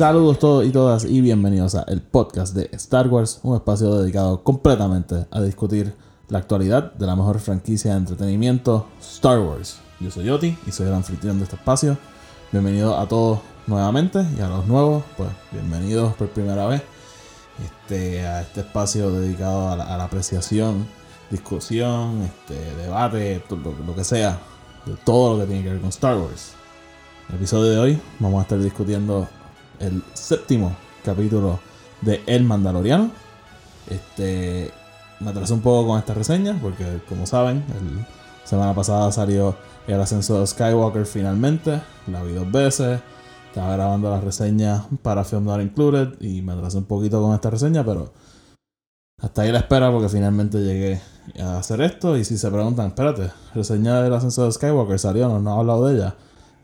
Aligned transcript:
Saludos 0.00 0.38
todos 0.38 0.64
y 0.64 0.70
todas 0.70 1.04
y 1.04 1.20
bienvenidos 1.20 1.74
a 1.74 1.82
el 1.82 2.00
podcast 2.00 2.54
de 2.54 2.70
Star 2.72 3.08
Wars, 3.08 3.38
un 3.42 3.54
espacio 3.54 3.96
dedicado 3.96 4.42
completamente 4.42 5.26
a 5.30 5.42
discutir 5.42 5.94
la 6.28 6.38
actualidad 6.38 6.94
de 6.94 7.04
la 7.04 7.16
mejor 7.16 7.38
franquicia 7.38 7.90
de 7.90 7.98
entretenimiento, 7.98 8.86
Star 8.98 9.40
Wars. 9.40 9.78
Yo 10.00 10.10
soy 10.10 10.24
Yoti 10.24 10.56
y 10.66 10.72
soy 10.72 10.86
el 10.86 10.94
anfitrión 10.94 11.36
de 11.36 11.44
este 11.44 11.56
espacio. 11.56 11.98
Bienvenidos 12.50 12.98
a 12.98 13.06
todos 13.08 13.40
nuevamente 13.66 14.24
y 14.38 14.40
a 14.40 14.48
los 14.48 14.66
nuevos, 14.66 15.04
pues 15.18 15.28
bienvenidos 15.52 16.14
por 16.14 16.28
primera 16.30 16.66
vez 16.66 16.80
este, 17.62 18.26
a 18.26 18.40
este 18.40 18.60
espacio 18.60 19.10
dedicado 19.10 19.68
a 19.68 19.76
la, 19.76 19.84
a 19.84 19.98
la 19.98 20.04
apreciación, 20.04 20.86
discusión, 21.30 22.22
este, 22.22 22.74
debate, 22.76 23.44
lo, 23.50 23.74
lo 23.86 23.94
que 23.94 24.04
sea, 24.04 24.40
de 24.86 24.94
todo 25.04 25.34
lo 25.34 25.40
que 25.40 25.46
tiene 25.48 25.62
que 25.62 25.72
ver 25.72 25.80
con 25.80 25.90
Star 25.90 26.16
Wars. 26.16 26.54
En 27.28 27.34
el 27.34 27.40
episodio 27.42 27.72
de 27.72 27.78
hoy 27.78 28.00
vamos 28.18 28.38
a 28.38 28.42
estar 28.44 28.58
discutiendo 28.58 29.28
el 29.80 30.02
séptimo 30.14 30.76
capítulo 31.04 31.58
de 32.02 32.22
El 32.26 32.44
Mandaloriano. 32.44 33.10
Este 33.88 34.70
me 35.18 35.30
atrasé 35.30 35.52
un 35.52 35.60
poco 35.60 35.88
con 35.88 35.98
esta 35.98 36.14
reseña 36.14 36.58
porque 36.62 37.00
como 37.08 37.26
saben, 37.26 37.64
la 37.68 38.46
semana 38.46 38.74
pasada 38.74 39.10
salió 39.10 39.56
el 39.86 40.00
ascenso 40.00 40.40
de 40.40 40.46
Skywalker 40.46 41.06
finalmente, 41.06 41.80
la 42.06 42.22
vi 42.22 42.32
dos 42.32 42.50
veces. 42.50 43.00
Estaba 43.48 43.72
grabando 43.72 44.08
la 44.10 44.20
reseña 44.20 44.86
para 45.02 45.24
Film 45.24 45.44
Not 45.44 45.60
Included 45.60 46.20
y 46.20 46.40
me 46.40 46.52
atrasé 46.52 46.78
un 46.78 46.84
poquito 46.84 47.20
con 47.20 47.34
esta 47.34 47.50
reseña, 47.50 47.84
pero 47.84 48.12
hasta 49.20 49.42
ahí 49.42 49.50
la 49.50 49.58
espera 49.58 49.90
porque 49.90 50.08
finalmente 50.08 50.58
llegué 50.58 51.00
a 51.40 51.58
hacer 51.58 51.80
esto. 51.80 52.16
Y 52.16 52.24
si 52.24 52.38
se 52.38 52.48
preguntan, 52.48 52.88
espérate, 52.88 53.32
reseña 53.52 54.02
del 54.02 54.14
ascenso 54.14 54.44
de 54.44 54.52
Skywalker 54.52 55.00
salió, 55.00 55.28
no, 55.28 55.40
no 55.40 55.56
he 55.56 55.58
hablado 55.58 55.86
de 55.86 55.96
ella. 55.96 56.14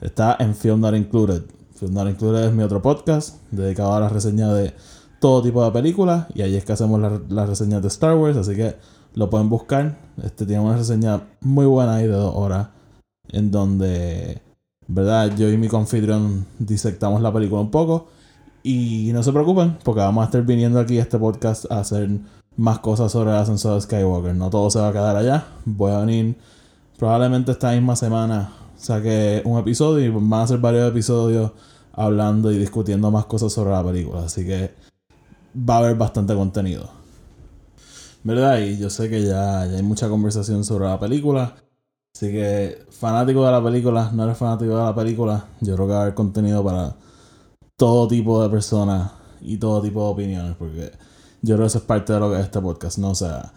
Está 0.00 0.36
en 0.38 0.54
Film 0.54 0.80
Not 0.80 0.94
Included. 0.94 1.42
Not 1.82 2.08
Included 2.08 2.44
es 2.44 2.52
mi 2.52 2.62
otro 2.62 2.80
podcast 2.80 3.36
dedicado 3.50 3.94
a 3.94 4.00
la 4.00 4.08
reseña 4.08 4.52
de 4.52 4.74
todo 5.20 5.42
tipo 5.42 5.64
de 5.64 5.70
películas. 5.70 6.26
Y 6.34 6.42
ahí 6.42 6.56
es 6.56 6.64
que 6.64 6.72
hacemos 6.72 7.00
las 7.00 7.20
las 7.28 7.48
reseñas 7.48 7.82
de 7.82 7.88
Star 7.88 8.16
Wars. 8.16 8.36
Así 8.36 8.54
que 8.54 8.76
lo 9.14 9.28
pueden 9.30 9.48
buscar. 9.48 9.98
Este 10.22 10.46
tiene 10.46 10.62
una 10.62 10.76
reseña 10.76 11.22
muy 11.40 11.66
buena 11.66 11.96
ahí 11.96 12.06
de 12.06 12.14
dos 12.14 12.34
horas. 12.34 12.68
En 13.28 13.50
donde, 13.50 14.40
¿verdad? 14.86 15.36
Yo 15.36 15.50
y 15.50 15.58
mi 15.58 15.68
confitrión 15.68 16.46
disectamos 16.58 17.20
la 17.20 17.32
película 17.32 17.60
un 17.60 17.70
poco. 17.70 18.08
Y 18.62 19.10
no 19.12 19.22
se 19.22 19.32
preocupen, 19.32 19.78
porque 19.84 20.00
vamos 20.00 20.22
a 20.22 20.26
estar 20.26 20.42
viniendo 20.42 20.80
aquí 20.80 20.98
a 20.98 21.02
este 21.02 21.18
podcast 21.18 21.70
a 21.70 21.80
hacer 21.80 22.08
más 22.56 22.80
cosas 22.80 23.12
sobre 23.12 23.30
el 23.30 23.36
ascenso 23.36 23.74
de 23.74 23.80
Skywalker. 23.80 24.34
No 24.34 24.50
todo 24.50 24.70
se 24.70 24.80
va 24.80 24.88
a 24.88 24.92
quedar 24.92 25.14
allá. 25.14 25.46
Voy 25.64 25.92
a 25.92 25.98
venir 25.98 26.36
probablemente 26.98 27.52
esta 27.52 27.72
misma 27.72 27.94
semana 27.94 28.50
saque 28.86 29.42
un 29.44 29.58
episodio 29.58 30.04
y 30.04 30.08
van 30.08 30.40
a 30.40 30.46
ser 30.46 30.58
varios 30.58 30.88
episodios 30.88 31.50
hablando 31.92 32.52
y 32.52 32.58
discutiendo 32.58 33.10
más 33.10 33.26
cosas 33.26 33.52
sobre 33.52 33.72
la 33.72 33.84
película. 33.84 34.24
Así 34.24 34.46
que 34.46 34.74
va 35.56 35.74
a 35.74 35.78
haber 35.78 35.96
bastante 35.96 36.34
contenido. 36.34 36.88
¿Verdad? 38.22 38.60
Y 38.60 38.78
yo 38.78 38.88
sé 38.88 39.10
que 39.10 39.22
ya, 39.22 39.66
ya 39.66 39.76
hay 39.76 39.82
mucha 39.82 40.08
conversación 40.08 40.64
sobre 40.64 40.86
la 40.86 41.00
película. 41.00 41.56
Así 42.14 42.30
que 42.30 42.78
fanático 42.90 43.44
de 43.44 43.50
la 43.50 43.62
película, 43.62 44.10
no 44.14 44.22
eres 44.22 44.38
fanático 44.38 44.76
de 44.76 44.84
la 44.84 44.94
película, 44.94 45.46
yo 45.60 45.74
creo 45.74 45.86
que 45.86 45.92
va 45.92 45.98
a 45.98 46.02
haber 46.02 46.14
contenido 46.14 46.64
para 46.64 46.94
todo 47.76 48.06
tipo 48.08 48.40
de 48.42 48.48
personas 48.48 49.10
y 49.40 49.58
todo 49.58 49.82
tipo 49.82 50.04
de 50.04 50.12
opiniones. 50.12 50.54
Porque 50.56 50.92
yo 51.42 51.56
creo 51.56 51.64
que 51.64 51.66
eso 51.66 51.78
es 51.78 51.84
parte 51.84 52.12
de 52.12 52.20
lo 52.20 52.30
que 52.30 52.36
es 52.36 52.44
este 52.44 52.60
podcast, 52.60 52.98
¿no? 52.98 53.10
O 53.10 53.14
sea, 53.16 53.52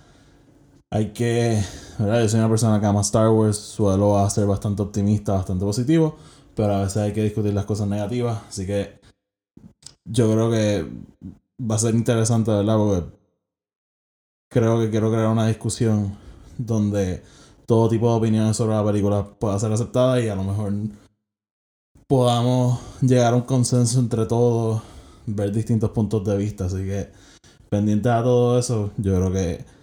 hay 0.92 1.14
que 1.14 1.62
¿verdad? 2.00 2.22
Yo 2.22 2.30
soy 2.30 2.40
una 2.40 2.50
persona 2.50 2.80
que 2.80 2.86
ama 2.86 3.02
Star 3.02 3.30
Wars, 3.30 3.58
suelo 3.58 4.30
ser 4.30 4.46
bastante 4.46 4.82
optimista, 4.82 5.34
bastante 5.34 5.66
positivo, 5.66 6.16
pero 6.56 6.74
a 6.74 6.82
veces 6.82 6.98
hay 6.98 7.14
que 7.14 7.24
discutir 7.24 7.54
las 7.54 7.66
cosas 7.66 7.88
negativas, 7.88 8.42
así 8.48 8.66
que 8.66 9.00
yo 10.06 10.32
creo 10.32 10.50
que 10.50 10.90
va 11.60 11.76
a 11.76 11.80
ser 11.80 11.94
interesante, 11.94 12.52
¿verdad? 12.52 12.78
Porque 12.78 13.18
creo 14.50 14.80
que 14.80 14.90
quiero 14.90 15.12
crear 15.12 15.28
una 15.28 15.48
discusión 15.48 16.18
donde 16.58 17.22
todo 17.66 17.90
tipo 17.90 18.10
de 18.10 18.18
opiniones 18.18 18.58
sobre 18.58 18.76
la 18.76 18.84
película 18.84 19.24
pueda 19.24 19.60
ser 19.60 19.72
aceptada 19.72 20.20
y 20.22 20.30
a 20.30 20.36
lo 20.36 20.44
mejor 20.44 20.74
podamos 22.08 22.80
llegar 23.02 23.34
a 23.34 23.36
un 23.36 23.44
consenso 23.44 24.00
entre 24.00 24.26
todos, 24.26 24.82
ver 25.28 25.52
distintos 25.52 25.92
puntos 25.92 26.26
de 26.26 26.38
vista, 26.38 26.66
así 26.66 26.78
que 26.78 27.12
pendiente 27.70 28.10
a 28.10 28.24
todo 28.24 28.58
eso, 28.58 28.92
yo 28.98 29.16
creo 29.16 29.32
que 29.32 29.79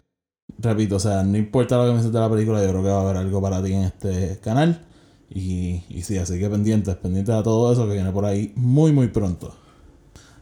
repito, 0.59 0.97
o 0.97 1.01
sea, 1.01 1.23
no 1.23 1.37
importa 1.37 1.77
lo 1.77 1.87
que 1.87 2.03
me 2.03 2.11
de 2.11 2.19
la 2.21 2.31
película, 2.31 2.63
yo 2.63 2.69
creo 2.71 2.83
que 2.83 2.89
va 2.89 2.99
a 2.99 3.03
haber 3.03 3.17
algo 3.17 3.41
para 3.41 3.63
ti 3.63 3.73
en 3.73 3.83
este 3.83 4.39
canal. 4.41 4.83
Y, 5.29 5.83
y 5.89 6.03
sí, 6.03 6.19
así 6.19 6.39
que 6.39 6.49
pendientes, 6.49 6.95
pendientes 6.97 7.35
a 7.35 7.43
todo 7.43 7.73
eso 7.73 7.87
que 7.87 7.95
viene 7.95 8.13
por 8.13 8.25
ahí 8.25 8.53
muy, 8.57 8.93
muy 8.93 9.09
pronto. 9.09 9.55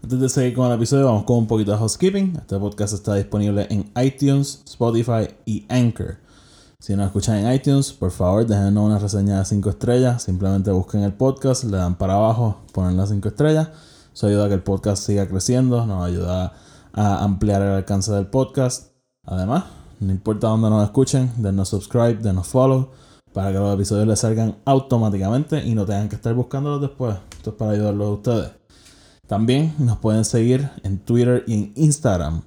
Antes 0.03 0.21
de 0.21 0.29
seguir 0.29 0.55
con 0.55 0.67
el 0.67 0.77
episodio, 0.77 1.07
vamos 1.07 1.25
con 1.25 1.39
un 1.39 1.47
poquito 1.47 1.73
de 1.73 1.79
housekeeping. 1.79 2.37
Este 2.37 2.59
podcast 2.59 2.93
está 2.93 3.15
disponible 3.15 3.67
en 3.71 3.91
iTunes, 3.97 4.63
Spotify 4.67 5.29
y 5.47 5.65
Anchor. 5.71 6.19
Si 6.79 6.95
nos 6.95 7.07
escuchan 7.07 7.39
en 7.39 7.51
iTunes, 7.55 7.95
por 7.95 8.11
favor, 8.11 8.47
déjenos 8.47 8.85
una 8.85 8.99
reseña 8.99 9.39
de 9.39 9.47
5 9.47 9.71
estrellas. 9.71 10.23
Simplemente 10.23 10.71
busquen 10.71 11.03
el 11.05 11.15
podcast, 11.15 11.65
le 11.65 11.79
dan 11.79 11.97
para 11.97 12.17
abajo, 12.17 12.59
ponen 12.75 12.99
las 12.99 13.09
5 13.09 13.27
estrellas. 13.29 13.71
Eso 14.13 14.27
ayuda 14.27 14.45
a 14.45 14.49
que 14.49 14.55
el 14.55 14.63
podcast 14.63 15.03
siga 15.03 15.27
creciendo, 15.27 15.87
nos 15.87 16.05
ayuda 16.05 16.53
a 16.93 17.25
ampliar 17.25 17.63
el 17.63 17.69
alcance 17.69 18.13
del 18.13 18.27
podcast. 18.27 18.93
Además, 19.25 19.65
no 20.01 20.13
importa 20.13 20.49
dónde 20.49 20.71
nos 20.71 20.85
escuchen, 20.85 21.33
denos 21.37 21.69
subscribe, 21.69 22.15
denos 22.15 22.47
follow, 22.47 22.91
para 23.33 23.53
que 23.53 23.59
los 23.59 23.75
episodios 23.75 24.07
les 24.07 24.21
salgan 24.21 24.57
automáticamente 24.65 25.65
y 25.65 25.75
no 25.75 25.85
tengan 25.85 26.09
que 26.09 26.17
estar 26.17 26.35
buscándolos 26.35 26.81
después. 26.81 27.17
Esto 27.37 27.51
es 27.51 27.57
para 27.57 27.73
ayudarlos 27.73 28.07
a 28.07 28.13
ustedes. 28.13 28.51
También 29.27 29.75
nos 29.79 29.99
pueden 29.99 30.25
seguir 30.25 30.71
en 30.83 30.99
Twitter 30.99 31.45
y 31.47 31.55
en 31.55 31.73
Instagram, 31.77 32.43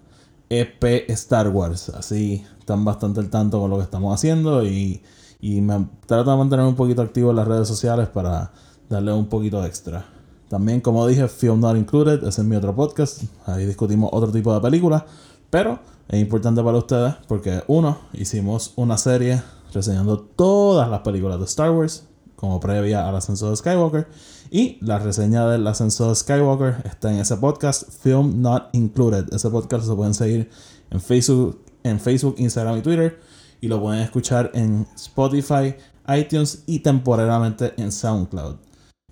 EP 0.49 1.09
Star 1.09 1.49
Wars. 1.49 1.89
Así 1.89 2.45
están 2.59 2.85
bastante 2.85 3.19
al 3.19 3.29
tanto 3.29 3.59
con 3.59 3.69
lo 3.69 3.77
que 3.77 3.83
estamos 3.83 4.13
haciendo 4.13 4.65
y, 4.65 5.01
y 5.41 5.61
me 5.61 5.87
trato 6.05 6.31
de 6.31 6.37
mantener 6.37 6.65
un 6.65 6.75
poquito 6.75 7.01
activo 7.01 7.31
en 7.31 7.37
las 7.37 7.47
redes 7.47 7.67
sociales 7.67 8.07
para 8.07 8.51
darle 8.89 9.11
un 9.11 9.27
poquito 9.27 9.65
extra. 9.65 10.05
También, 10.49 10.79
como 10.79 11.05
dije, 11.05 11.27
Film 11.27 11.59
Not 11.59 11.75
Included, 11.75 12.23
ese 12.23 12.41
es 12.41 12.47
mi 12.47 12.55
otro 12.55 12.73
podcast. 12.73 13.23
Ahí 13.45 13.65
discutimos 13.65 14.09
otro 14.13 14.31
tipo 14.31 14.53
de 14.53 14.61
películas, 14.61 15.03
pero 15.49 15.79
es 16.09 16.19
importante 16.21 16.63
para 16.63 16.77
ustedes 16.77 17.15
porque, 17.27 17.63
uno, 17.67 17.97
hicimos 18.13 18.73
una 18.75 18.97
serie 18.97 19.41
reseñando 19.73 20.19
todas 20.19 20.89
las 20.89 21.01
películas 21.01 21.39
de 21.39 21.45
Star 21.45 21.71
Wars 21.71 22.05
como 22.35 22.59
previa 22.59 23.07
al 23.07 23.15
ascenso 23.15 23.49
de 23.49 23.55
Skywalker. 23.57 24.07
Y 24.51 24.77
la 24.85 24.99
reseña 24.99 25.47
del 25.47 25.65
ascenso 25.67 26.09
de 26.09 26.15
Skywalker 26.15 26.75
está 26.85 27.11
en 27.11 27.19
ese 27.19 27.35
podcast, 27.37 27.89
Film 28.01 28.41
Not 28.41 28.69
Included. 28.73 29.33
Ese 29.33 29.49
podcast 29.49 29.87
lo 29.87 29.95
pueden 29.97 30.13
seguir 30.13 30.49
en 30.91 31.01
Facebook, 31.01 31.59
en 31.83 31.99
Facebook, 31.99 32.35
Instagram 32.37 32.77
y 32.77 32.81
Twitter. 32.81 33.19
Y 33.59 33.67
lo 33.67 33.81
pueden 33.81 34.01
escuchar 34.01 34.51
en 34.53 34.87
Spotify, 34.95 35.75
iTunes 36.15 36.63
y 36.67 36.79
temporalmente 36.79 37.73
en 37.77 37.91
SoundCloud. 37.91 38.57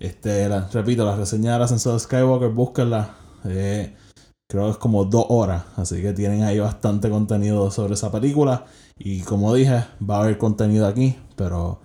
Este, 0.00 0.48
la- 0.48 0.68
repito, 0.68 1.04
la 1.04 1.16
reseña 1.16 1.54
del 1.54 1.62
ascenso 1.62 1.92
de 1.92 1.98
Skywalker, 1.98 2.50
búsquenla. 2.50 3.16
Eh, 3.44 3.94
creo 4.48 4.64
que 4.64 4.70
es 4.72 4.76
como 4.76 5.04
dos 5.04 5.26
horas. 5.28 5.64
Así 5.76 6.00
que 6.02 6.12
tienen 6.12 6.42
ahí 6.42 6.58
bastante 6.58 7.10
contenido 7.10 7.70
sobre 7.70 7.94
esa 7.94 8.10
película. 8.10 8.66
Y 8.98 9.20
como 9.20 9.54
dije, 9.54 9.84
va 10.08 10.18
a 10.18 10.22
haber 10.22 10.38
contenido 10.38 10.86
aquí. 10.86 11.16
Pero 11.36 11.80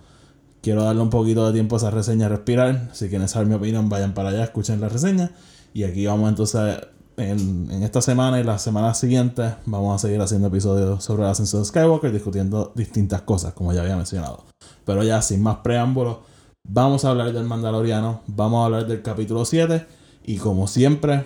quiero 0.60 0.84
darle 0.84 1.02
un 1.02 1.10
poquito 1.10 1.46
de 1.46 1.52
tiempo 1.52 1.76
a 1.76 1.78
esa 1.78 1.90
reseña 1.90 2.26
a 2.26 2.28
respirar. 2.28 2.90
Si 2.92 3.08
quieren 3.08 3.28
saber 3.28 3.48
mi 3.48 3.54
opinión, 3.54 3.88
vayan 3.88 4.14
para 4.14 4.30
allá, 4.30 4.44
escuchen 4.44 4.80
la 4.80 4.88
reseña. 4.88 5.32
Y 5.74 5.84
aquí 5.84 6.06
vamos 6.06 6.28
entonces, 6.28 6.78
en, 7.16 7.70
en 7.70 7.82
esta 7.82 8.02
semana 8.02 8.40
y 8.40 8.44
las 8.44 8.62
semanas 8.62 8.98
siguientes, 8.98 9.54
vamos 9.66 9.94
a 9.94 10.06
seguir 10.06 10.20
haciendo 10.20 10.48
episodios 10.48 11.02
sobre 11.02 11.22
el 11.22 11.28
ascenso 11.30 11.58
de 11.58 11.64
Skywalker, 11.64 12.12
discutiendo 12.12 12.72
distintas 12.74 13.22
cosas, 13.22 13.54
como 13.54 13.72
ya 13.72 13.82
había 13.82 13.96
mencionado. 13.96 14.44
Pero 14.84 15.02
ya 15.02 15.22
sin 15.22 15.42
más 15.42 15.56
preámbulos, 15.58 16.18
vamos 16.64 17.04
a 17.04 17.10
hablar 17.10 17.32
del 17.32 17.44
Mandaloriano, 17.44 18.20
vamos 18.26 18.62
a 18.62 18.66
hablar 18.66 18.86
del 18.86 19.02
capítulo 19.02 19.44
7. 19.44 19.86
Y 20.24 20.36
como 20.36 20.68
siempre, 20.68 21.24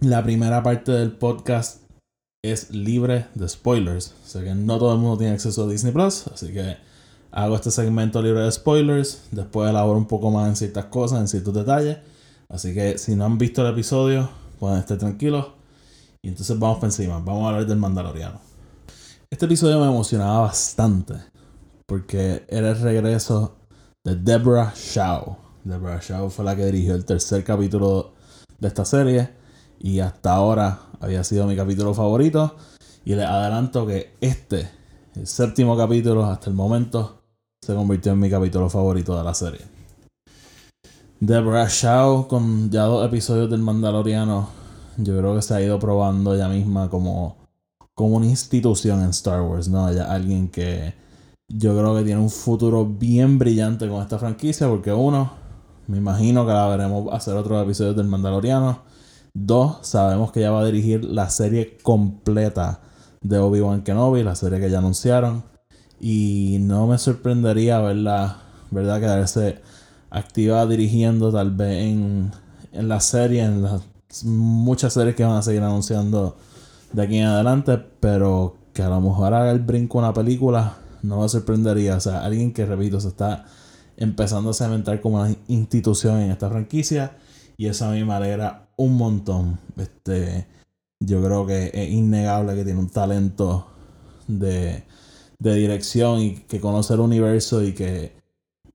la 0.00 0.22
primera 0.22 0.62
parte 0.62 0.92
del 0.92 1.12
podcast 1.12 1.82
es 2.44 2.70
libre 2.70 3.26
de 3.34 3.48
spoilers. 3.48 4.14
O 4.34 4.40
que 4.40 4.54
no 4.54 4.78
todo 4.78 4.92
el 4.92 5.00
mundo 5.00 5.18
tiene 5.18 5.34
acceso 5.34 5.64
a 5.64 5.68
Disney 5.68 5.92
Plus. 5.92 6.26
Así 6.28 6.52
que 6.52 6.76
hago 7.30 7.56
este 7.56 7.70
segmento 7.70 8.20
libre 8.20 8.40
de 8.40 8.52
spoilers. 8.52 9.22
Después 9.30 9.70
elaboro 9.70 9.98
un 9.98 10.06
poco 10.06 10.30
más 10.30 10.48
en 10.48 10.56
ciertas 10.56 10.86
cosas, 10.86 11.20
en 11.20 11.28
ciertos 11.28 11.54
detalles. 11.54 11.98
Así 12.48 12.74
que 12.74 12.98
si 12.98 13.16
no 13.16 13.24
han 13.24 13.38
visto 13.38 13.66
el 13.66 13.72
episodio, 13.72 14.28
pueden 14.60 14.78
estar 14.78 14.98
tranquilos. 14.98 15.46
Y 16.22 16.28
entonces 16.28 16.58
vamos 16.58 16.78
para 16.78 16.88
encima, 16.88 17.18
vamos 17.18 17.44
a 17.44 17.48
hablar 17.48 17.66
del 17.66 17.78
Mandaloriano. 17.78 18.40
Este 19.30 19.46
episodio 19.46 19.80
me 19.80 19.86
emocionaba 19.86 20.40
bastante 20.40 21.14
porque 21.86 22.44
era 22.48 22.70
el 22.70 22.80
regreso 22.80 23.56
de 24.04 24.16
Deborah 24.16 24.72
Shaw. 24.76 25.36
Deborah 25.64 26.00
Shaw 26.00 26.30
fue 26.30 26.44
la 26.44 26.54
que 26.54 26.66
dirigió 26.66 26.94
el 26.94 27.04
tercer 27.04 27.42
capítulo 27.44 28.12
de 28.58 28.68
esta 28.68 28.84
serie 28.84 29.35
y 29.80 30.00
hasta 30.00 30.34
ahora 30.34 30.80
había 31.00 31.24
sido 31.24 31.46
mi 31.46 31.56
capítulo 31.56 31.94
favorito. 31.94 32.56
Y 33.04 33.14
les 33.14 33.26
adelanto 33.26 33.86
que 33.86 34.14
este, 34.20 34.68
el 35.14 35.26
séptimo 35.26 35.76
capítulo 35.76 36.24
hasta 36.26 36.50
el 36.50 36.56
momento, 36.56 37.22
se 37.60 37.74
convirtió 37.74 38.12
en 38.12 38.20
mi 38.20 38.30
capítulo 38.30 38.68
favorito 38.68 39.16
de 39.16 39.24
la 39.24 39.34
serie. 39.34 39.60
Deborah 41.20 41.68
Shaw 41.68 42.28
con 42.28 42.70
ya 42.70 42.82
dos 42.82 43.06
episodios 43.06 43.50
del 43.50 43.60
Mandaloriano, 43.60 44.48
yo 44.98 45.18
creo 45.18 45.34
que 45.34 45.42
se 45.42 45.54
ha 45.54 45.62
ido 45.62 45.78
probando 45.78 46.34
ella 46.34 46.48
misma 46.48 46.90
como, 46.90 47.36
como 47.94 48.16
una 48.16 48.26
institución 48.26 49.02
en 49.02 49.10
Star 49.10 49.40
Wars, 49.40 49.68
¿no? 49.68 49.86
Alguien 49.86 50.48
que 50.48 50.94
yo 51.48 51.76
creo 51.76 51.96
que 51.96 52.02
tiene 52.02 52.20
un 52.20 52.30
futuro 52.30 52.84
bien 52.84 53.38
brillante 53.38 53.88
con 53.88 54.02
esta 54.02 54.18
franquicia 54.18 54.68
porque 54.68 54.92
uno, 54.92 55.30
me 55.86 55.96
imagino 55.98 56.44
que 56.44 56.52
la 56.52 56.68
veremos 56.68 57.12
hacer 57.12 57.36
otros 57.36 57.62
episodios 57.62 57.96
del 57.96 58.08
Mandaloriano. 58.08 58.80
Dos, 59.38 59.80
sabemos 59.82 60.32
que 60.32 60.40
ella 60.40 60.50
va 60.50 60.62
a 60.62 60.64
dirigir 60.64 61.04
la 61.04 61.28
serie 61.28 61.76
completa 61.82 62.80
de 63.20 63.38
Obi-Wan 63.38 63.82
Kenobi, 63.82 64.22
la 64.22 64.34
serie 64.34 64.58
que 64.60 64.70
ya 64.70 64.78
anunciaron. 64.78 65.44
Y 66.00 66.56
no 66.62 66.86
me 66.86 66.96
sorprendería 66.96 67.78
verla, 67.80 68.38
¿verdad? 68.70 68.98
Quedarse 68.98 69.60
activa 70.08 70.64
dirigiendo 70.64 71.30
tal 71.30 71.50
vez 71.50 71.84
en, 71.84 72.30
la 72.72 72.98
serie, 73.00 73.44
en 73.44 73.62
las 73.62 73.82
muchas 74.24 74.94
series 74.94 75.14
que 75.14 75.24
van 75.24 75.36
a 75.36 75.42
seguir 75.42 75.62
anunciando 75.62 76.38
de 76.94 77.02
aquí 77.02 77.18
en 77.18 77.26
adelante, 77.26 77.76
pero 78.00 78.56
que 78.72 78.82
a 78.82 78.88
lo 78.88 79.02
mejor 79.02 79.34
haga 79.34 79.50
el 79.50 79.60
brinco 79.60 79.98
una 79.98 80.14
película, 80.14 80.78
no 81.02 81.20
me 81.20 81.28
sorprendería. 81.28 81.96
O 81.96 82.00
sea, 82.00 82.24
alguien 82.24 82.54
que, 82.54 82.64
repito, 82.64 83.00
se 83.00 83.08
está 83.08 83.44
empezando 83.98 84.48
a 84.48 84.54
cementar 84.54 85.02
como 85.02 85.20
una 85.20 85.36
institución 85.46 86.20
en 86.20 86.30
esta 86.30 86.48
franquicia. 86.48 87.18
Y 87.58 87.66
eso 87.66 87.84
a 87.84 87.90
mí 87.90 88.02
me 88.02 88.14
alegra 88.14 88.65
un 88.78 88.96
montón. 88.96 89.58
Este, 89.76 90.46
yo 91.00 91.22
creo 91.22 91.46
que 91.46 91.70
es 91.72 91.90
innegable 91.90 92.54
que 92.54 92.64
tiene 92.64 92.80
un 92.80 92.90
talento 92.90 93.66
de, 94.26 94.84
de 95.38 95.54
dirección 95.54 96.20
y 96.20 96.34
que 96.40 96.60
conoce 96.60 96.94
el 96.94 97.00
universo 97.00 97.62
y 97.62 97.74
que, 97.74 98.16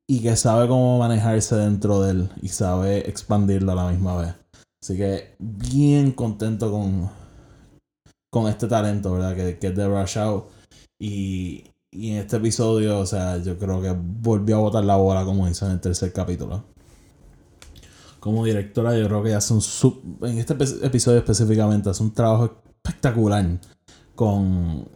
y 0.08 0.22
que 0.22 0.36
sabe 0.36 0.68
cómo 0.68 1.00
manejarse 1.00 1.56
dentro 1.56 2.02
de 2.02 2.12
él 2.12 2.30
y 2.42 2.50
sabe 2.50 3.10
expandirlo 3.10 3.72
a 3.72 3.76
la 3.76 3.90
misma 3.90 4.18
vez. 4.18 4.36
Así 4.84 4.98
que 4.98 5.36
bien 5.40 6.12
contento 6.12 6.72
con, 6.72 7.10
con 8.32 8.48
este 8.48 8.68
talento, 8.68 9.14
¿verdad? 9.14 9.36
Que, 9.36 9.58
que 9.60 9.68
es 9.68 9.76
de 9.76 9.88
Rush 9.88 10.18
Out. 10.18 10.46
Y, 11.00 11.66
y 11.94 12.12
en 12.12 12.18
este 12.18 12.38
episodio, 12.38 13.00
o 13.00 13.06
sea, 13.06 13.38
yo 13.38 13.58
creo 13.58 13.82
que 13.82 13.94
volvió 13.96 14.58
a 14.58 14.62
botar 14.62 14.84
la 14.84 14.96
bola 14.96 15.26
como 15.26 15.48
hizo 15.48 15.66
en 15.66 15.74
el 15.74 15.82
tercer 15.82 16.14
capítulo. 16.14 16.64
Como 18.22 18.46
directora, 18.46 18.96
yo 18.96 19.08
creo 19.08 19.24
que 19.24 19.34
hace 19.34 19.52
un 19.52 19.62
sub, 19.62 20.00
en 20.22 20.38
este 20.38 20.54
episodio 20.54 21.18
específicamente 21.18 21.90
hace 21.90 22.04
un 22.04 22.14
trabajo 22.14 22.62
espectacular 22.86 23.60
con 24.14 24.88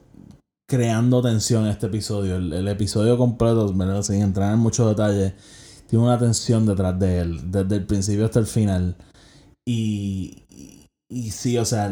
creando 0.67 1.23
tensión 1.23 1.65
en 1.65 1.71
este 1.71 1.87
episodio. 1.87 2.35
El, 2.35 2.67
episodio 2.67 3.17
completo, 3.17 3.73
sin 4.03 4.21
entrar 4.21 4.53
en 4.53 4.59
muchos 4.59 4.87
detalles, 4.87 5.33
tiene 5.87 6.05
una 6.05 6.19
tensión 6.19 6.67
detrás 6.67 6.99
de 6.99 7.19
él, 7.19 7.51
desde 7.51 7.77
el 7.77 7.87
principio 7.87 8.25
hasta 8.25 8.39
el 8.39 8.45
final. 8.45 8.95
Y, 9.65 10.43
y 11.09 11.31
sí, 11.31 11.57
o 11.57 11.65
sea, 11.65 11.89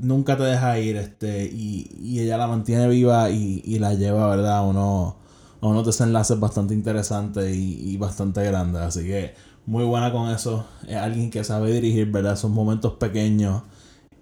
nunca 0.00 0.36
te 0.36 0.42
deja 0.42 0.80
ir, 0.80 0.96
este, 0.96 1.44
y, 1.44 2.18
ella 2.20 2.38
la 2.38 2.48
mantiene 2.48 2.88
viva 2.88 3.30
y, 3.30 3.78
la 3.78 3.94
lleva, 3.94 4.28
¿verdad? 4.28 4.58
A, 4.58 4.62
uno, 4.62 5.18
unos 5.60 5.86
desenlaces 5.86 6.40
bastante 6.40 6.74
interesantes 6.74 7.54
y, 7.56 7.96
bastante 7.98 8.44
grandes. 8.44 8.82
Así 8.82 9.04
que 9.04 9.34
muy 9.66 9.84
buena 9.84 10.12
con 10.12 10.30
eso. 10.30 10.66
Es 10.86 10.96
alguien 10.96 11.30
que 11.30 11.44
sabe 11.44 11.72
dirigir, 11.72 12.10
¿verdad? 12.10 12.34
Esos 12.34 12.50
momentos 12.50 12.94
pequeños 12.94 13.62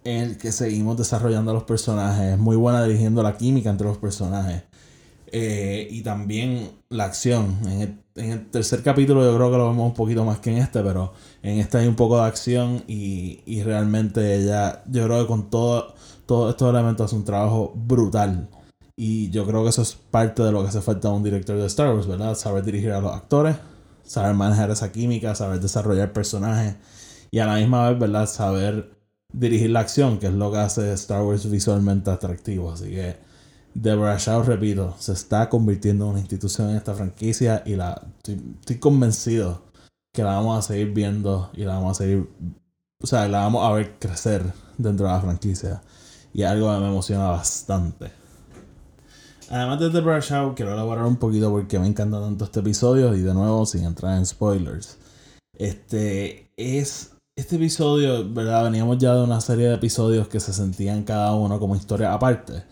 en 0.05 0.23
el 0.23 0.39
que 0.39 0.53
seguimos 0.53 0.97
desarrollando 0.97 1.53
los 1.53 1.65
personajes. 1.65 2.35
Es 2.35 2.39
muy 2.39 2.57
buena 2.57 2.85
dirigiendo 2.85 3.23
la 3.23 3.37
química 3.37 3.71
entre 3.71 3.87
los 3.87 3.99
personajes. 3.99 4.63
Eh, 5.33 5.87
y 5.91 6.03
también 6.03 6.71
la 6.89 7.05
acción. 7.05 7.59
En 7.65 7.81
el, 7.81 7.99
en 8.17 8.31
el, 8.33 8.51
tercer 8.51 8.83
capítulo 8.83 9.25
yo 9.25 9.37
creo 9.37 9.51
que 9.51 9.57
lo 9.57 9.69
vemos 9.69 9.87
un 9.87 9.95
poquito 9.95 10.25
más 10.25 10.41
que 10.41 10.51
en 10.51 10.59
este, 10.59 10.83
pero 10.83 11.13
en 11.43 11.59
este 11.59 11.79
hay 11.79 11.87
un 11.87 11.95
poco 11.95 12.17
de 12.17 12.25
acción 12.25 12.83
y, 12.89 13.41
y 13.47 13.63
realmente 13.63 14.37
ella, 14.37 14.83
yo 14.87 15.05
creo 15.05 15.23
que 15.23 15.27
con 15.29 15.51
todo, 15.51 15.95
todos 16.27 16.51
estos 16.51 16.71
elementos 16.71 17.07
hace 17.07 17.17
un 17.17 17.25
trabajo 17.25 17.73
brutal. 17.77 18.49
Y 18.97 19.31
yo 19.31 19.47
creo 19.47 19.63
que 19.63 19.71
eso 19.71 19.83
es 19.83 19.95
parte 19.95 20.43
de 20.43 20.53
lo 20.53 20.63
que 20.63 20.69
hace 20.69 20.83
falta 20.83 21.09
a 21.09 21.13
un 21.13 21.23
director 21.23 21.57
de 21.57 21.67
Star 21.67 21.95
Wars, 21.95 22.07
¿verdad? 22.07 22.35
Saber 22.35 22.65
dirigir 22.65 22.93
a 22.93 23.01
los 23.01 23.15
actores, 23.15 23.57
saber 24.11 24.35
manejar 24.35 24.71
esa 24.73 24.91
química, 24.91 25.37
saber 25.37 25.61
desarrollar 25.61 26.13
personajes 26.13 26.75
y 27.31 27.39
a 27.39 27.47
la 27.47 27.55
misma 27.55 27.89
vez, 27.89 27.97
¿verdad? 28.01 28.27
Saber 28.27 28.91
dirigir 29.33 29.71
la 29.71 29.81
acción, 29.81 30.19
que 30.19 30.27
es 30.27 30.33
lo 30.33 30.51
que 30.51 30.59
hace 30.59 30.93
Star 30.95 31.23
Wars 31.23 31.49
visualmente 31.49 32.11
atractivo. 32.11 32.73
Así 32.73 32.91
que 32.91 33.19
Deborah 33.73 34.19
Shaw, 34.19 34.43
repito, 34.43 34.97
se 34.99 35.13
está 35.13 35.49
convirtiendo 35.49 36.07
en 36.07 36.11
una 36.11 36.19
institución 36.19 36.71
en 36.71 36.77
esta 36.79 36.93
franquicia 36.93 37.63
y 37.65 37.77
la 37.77 38.03
estoy, 38.17 38.79
convencido 38.81 39.63
que 40.13 40.25
la 40.25 40.35
vamos 40.35 40.59
a 40.59 40.63
seguir 40.63 40.93
viendo 40.93 41.53
y 41.55 41.63
la 41.63 41.75
vamos 41.75 42.01
a 42.01 42.03
seguir, 42.03 42.29
o 43.01 43.07
sea, 43.07 43.29
la 43.29 43.43
vamos 43.43 43.65
a 43.65 43.73
ver 43.73 43.97
crecer 44.01 44.43
dentro 44.77 45.07
de 45.07 45.13
la 45.13 45.21
franquicia. 45.21 45.83
Y 46.33 46.43
algo 46.43 46.75
que 46.75 46.81
me 46.81 46.89
emociona 46.89 47.29
bastante. 47.29 48.20
Además 49.51 49.81
de 49.81 49.91
Deborah 49.91 50.21
Shaw, 50.21 50.55
quiero 50.55 50.73
elaborar 50.73 51.05
un 51.07 51.17
poquito 51.17 51.51
porque 51.51 51.81
me 51.81 51.89
encanta 51.89 52.21
tanto 52.21 52.45
este 52.45 52.61
episodio 52.61 53.17
y 53.17 53.21
de 53.21 53.35
nuevo 53.35 53.67
sin 53.67 53.83
entrar 53.83 54.17
en 54.17 54.25
spoilers. 54.25 54.97
Este 55.59 56.53
es 56.57 57.17
este 57.37 57.57
episodio, 57.57 58.33
¿verdad? 58.33 58.65
Veníamos 58.65 58.99
ya 58.99 59.13
de 59.13 59.25
una 59.25 59.41
serie 59.41 59.67
de 59.67 59.75
episodios 59.75 60.29
que 60.29 60.39
se 60.39 60.53
sentían 60.53 61.03
cada 61.03 61.35
uno 61.35 61.59
como 61.59 61.75
historia 61.75 62.15
aparte. 62.15 62.63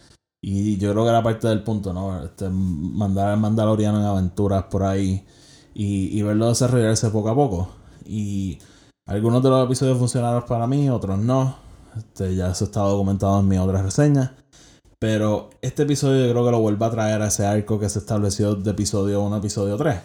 Y 0.41 0.79
yo 0.79 0.93
creo 0.93 1.03
que 1.03 1.11
era 1.11 1.21
parte 1.21 1.49
del 1.49 1.65
punto, 1.65 1.93
¿no? 1.93 2.23
Este, 2.23 2.49
mandar 2.49 3.31
al 3.31 3.41
Mandaloriano 3.41 3.99
en 3.99 4.07
aventuras 4.07 4.63
por 4.71 4.85
ahí 4.85 5.27
y, 5.75 6.17
y 6.17 6.23
verlo 6.23 6.49
desarrollarse 6.49 7.11
poco 7.11 7.31
a 7.31 7.35
poco. 7.35 7.71
Y 8.07 8.61
algunos 9.05 9.43
de 9.43 9.51
los 9.51 9.67
episodios 9.67 9.99
funcionaron 9.99 10.45
para 10.47 10.69
mí, 10.69 10.89
otros 10.91 11.19
no. 11.19 11.57
Este, 11.97 12.37
ya 12.37 12.51
eso 12.53 12.67
está 12.67 12.83
documentado 12.83 13.41
en 13.41 13.49
mi 13.49 13.59
otra 13.59 13.83
reseña. 13.83 14.37
Pero 14.99 15.51
este 15.63 15.85
episodio 15.85 16.27
yo 16.27 16.33
creo 16.33 16.45
que 16.45 16.51
lo 16.51 16.61
vuelve 16.61 16.85
a 16.85 16.91
traer 16.91 17.23
a 17.23 17.29
ese 17.29 17.47
arco 17.47 17.79
que 17.79 17.89
se 17.89 18.01
estableció 18.01 18.55
de 18.57 18.71
episodio 18.71 19.23
1 19.23 19.35
a 19.35 19.39
episodio 19.39 19.77
3. 19.77 19.97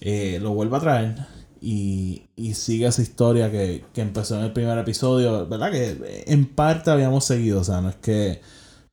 Eh, 0.00 0.38
lo 0.42 0.52
vuelve 0.52 0.76
a 0.76 0.80
traer 0.80 1.26
y, 1.60 2.28
y 2.34 2.54
sigue 2.54 2.86
esa 2.86 3.02
historia 3.02 3.50
que, 3.50 3.84
que 3.92 4.00
empezó 4.00 4.36
en 4.36 4.44
el 4.44 4.52
primer 4.52 4.76
episodio, 4.78 5.46
¿verdad? 5.46 5.70
Que 5.70 6.24
en 6.26 6.46
parte 6.46 6.90
habíamos 6.90 7.24
seguido, 7.24 7.60
o 7.60 7.64
sea, 7.64 7.80
no 7.80 7.88
es 7.88 7.96
que 7.96 8.40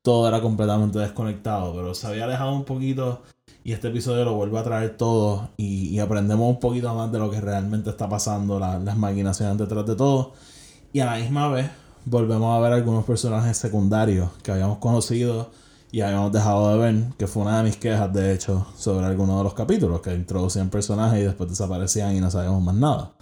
todo 0.03 0.27
era 0.27 0.41
completamente 0.41 0.99
desconectado, 0.99 1.73
pero 1.73 1.95
se 1.95 2.05
había 2.07 2.25
alejado 2.25 2.53
un 2.53 2.65
poquito 2.65 3.23
y 3.63 3.71
este 3.71 3.87
episodio 3.87 4.25
lo 4.25 4.33
vuelve 4.33 4.59
a 4.59 4.63
traer 4.63 4.97
todo 4.97 5.49
y, 5.57 5.97
aprendemos 5.99 6.49
un 6.49 6.59
poquito 6.59 6.93
más 6.93 7.11
de 7.11 7.19
lo 7.19 7.31
que 7.31 7.39
realmente 7.39 7.89
está 7.89 8.09
pasando, 8.09 8.59
las 8.59 8.97
maquinaciones 8.97 9.57
detrás 9.57 9.85
de 9.85 9.95
todo 9.95 10.33
y 10.91 10.99
a 10.99 11.05
la 11.05 11.15
misma 11.15 11.47
vez 11.49 11.71
volvemos 12.05 12.55
a 12.55 12.59
ver 12.61 12.73
algunos 12.73 13.05
personajes 13.05 13.57
secundarios 13.57 14.29
que 14.43 14.51
habíamos 14.51 14.77
conocido 14.79 15.51
y 15.91 16.01
habíamos 16.01 16.31
dejado 16.31 16.71
de 16.71 16.77
ver, 16.77 17.03
que 17.17 17.27
fue 17.27 17.43
una 17.43 17.57
de 17.57 17.63
mis 17.63 17.77
quejas 17.77 18.11
de 18.13 18.33
hecho 18.33 18.65
sobre 18.75 19.05
algunos 19.05 19.37
de 19.37 19.43
los 19.43 19.53
capítulos, 19.53 20.01
que 20.01 20.13
introducían 20.13 20.69
personajes 20.69 21.19
y 21.19 21.23
después 21.23 21.49
desaparecían 21.49 22.15
y 22.15 22.19
no 22.19 22.31
sabíamos 22.31 22.63
más 22.63 22.75
nada. 22.75 23.13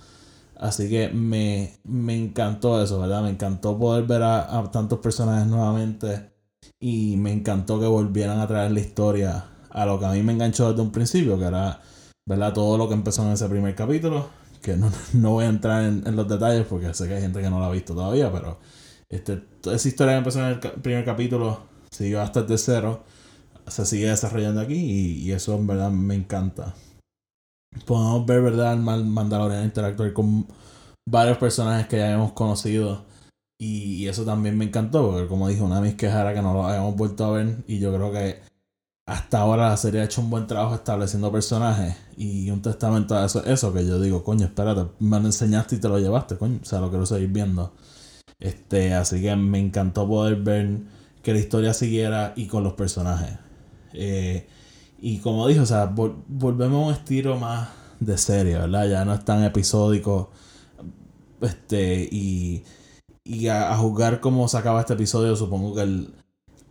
Así 0.58 0.90
que 0.90 1.10
me, 1.10 1.80
me 1.84 2.16
encantó 2.16 2.82
eso, 2.82 3.00
¿verdad? 3.00 3.24
Me 3.24 3.30
encantó 3.32 3.78
poder 3.78 4.06
ver 4.06 4.24
a 4.24 4.70
tantos 4.72 5.00
personajes 5.00 5.48
nuevamente 5.48 6.32
y 6.80 7.16
me 7.18 7.32
encantó 7.32 7.80
que 7.80 7.86
volvieran 7.86 8.40
a 8.40 8.48
traer 8.48 8.72
la 8.72 8.80
historia 8.80 9.46
a 9.70 9.86
lo 9.86 10.00
que 10.00 10.06
a 10.06 10.12
mí 10.12 10.22
me 10.24 10.34
enganchó 10.34 10.70
desde 10.70 10.82
un 10.82 10.92
principio, 10.92 11.38
que 11.38 11.46
era, 11.46 11.80
¿verdad? 12.26 12.54
Todo 12.54 12.78
lo 12.78 12.88
que 12.88 12.94
empezó 12.94 13.24
en 13.24 13.32
ese 13.32 13.48
primer 13.48 13.76
capítulo, 13.76 14.28
que 14.62 14.78
no, 14.78 14.92
no 15.14 15.32
voy 15.32 15.46
a 15.46 15.50
entrar 15.50 15.84
en, 15.84 16.16
los 16.16 16.28
detalles 16.28 16.66
porque 16.68 16.94
sé 16.94 17.08
que 17.08 17.16
hay 17.16 17.22
gente 17.22 17.42
que 17.42 17.50
no 17.50 17.60
lo 17.60 17.66
ha 17.66 17.72
visto 17.72 17.94
todavía, 17.94 18.32
pero 18.32 18.60
este, 19.10 19.44
esa 19.66 19.88
historia 19.88 20.14
que 20.14 20.20
empezó 20.20 20.40
en 20.40 20.46
el 20.48 20.60
primer 20.60 21.06
capítulo 21.06 21.64
siguió 21.92 22.22
hasta 22.22 22.42
el 22.42 22.46
tercero, 22.46 23.04
se 23.68 23.86
sigue 23.86 24.08
desarrollando 24.08 24.62
aquí 24.62 24.76
y, 24.76 25.24
y 25.24 25.32
eso 25.32 25.56
en 25.56 25.68
verdad 25.68 25.92
me 25.92 26.16
encanta. 26.16 26.76
Podemos 27.86 28.26
ver, 28.26 28.42
¿verdad? 28.42 28.74
El 28.74 28.80
Mandalorian 28.82 29.64
interactuar 29.64 30.12
con 30.14 30.46
varios 31.08 31.38
personajes 31.38 31.88
que 31.88 31.98
ya 31.98 32.12
hemos 32.12 32.34
conocido 32.34 33.06
y, 33.64 34.08
eso 34.08 34.26
también 34.26 34.58
me 34.58 34.66
encantó, 34.66 35.12
porque 35.12 35.28
como 35.28 35.48
dije, 35.48 35.62
una 35.62 35.76
de 35.76 35.90
mis 35.90 35.96
quejas 35.96 36.22
era 36.22 36.34
que 36.34 36.42
no 36.42 36.52
lo 36.52 36.66
habíamos 36.66 36.96
vuelto 36.96 37.26
a 37.26 37.32
ver. 37.32 37.64
Y 37.68 37.78
yo 37.78 37.94
creo 37.94 38.12
que 38.12 38.42
hasta 39.12 39.42
ahora 39.42 39.68
la 39.68 39.76
serie 39.76 40.00
ha 40.00 40.06
hecho 40.06 40.22
un 40.22 40.30
buen 40.30 40.48
trabajo 40.48 40.74
estableciendo 40.74 41.30
personajes 41.34 41.98
y 42.16 42.50
un 42.50 42.62
testamento 42.62 43.14
a 43.14 43.26
eso, 43.26 43.44
eso 43.44 43.74
que 43.74 43.86
yo 43.86 44.00
digo, 44.00 44.24
coño, 44.24 44.46
espérate, 44.46 44.90
me 45.00 45.20
lo 45.20 45.26
enseñaste 45.26 45.76
y 45.76 45.80
te 45.80 45.90
lo 45.90 46.00
llevaste, 46.00 46.38
coño, 46.38 46.60
o 46.62 46.66
sea, 46.66 46.80
lo 46.80 46.90
quiero 46.90 47.06
seguir 47.06 47.28
viendo. 47.28 47.74
Este, 48.40 48.94
así 48.94 49.22
que 49.22 49.36
me 49.36 49.60
encantó 49.60 50.08
poder 50.08 50.38
ver 50.38 50.80
que 51.22 51.34
la 51.34 51.40
historia 51.40 51.74
siguiera 51.74 52.32
y 52.38 52.46
con 52.48 52.64
los 52.64 52.74
personajes. 52.74 53.38
Eh, 53.92 54.48
y 55.02 55.18
como 55.18 55.46
dije, 55.46 55.60
o 55.60 55.66
sea, 55.66 55.88
volvemos 55.88 56.82
a 56.82 56.88
un 56.88 56.94
estilo 56.94 57.38
más 57.38 57.68
de 58.00 58.18
serie, 58.18 58.60
¿verdad? 58.60 58.88
Ya 58.88 59.04
no 59.04 59.14
es 59.14 59.26
tan 59.26 59.44
episódico. 59.44 60.32
Este, 61.42 62.08
y, 62.10 62.64
y 63.26 63.50
a, 63.50 63.76
juzgar 63.76 64.22
cómo 64.22 64.48
se 64.48 64.58
acaba 64.58 64.80
este 64.80 64.94
episodio, 64.94 65.36
supongo 65.36 65.76
que 65.76 65.82
el, 65.82 66.14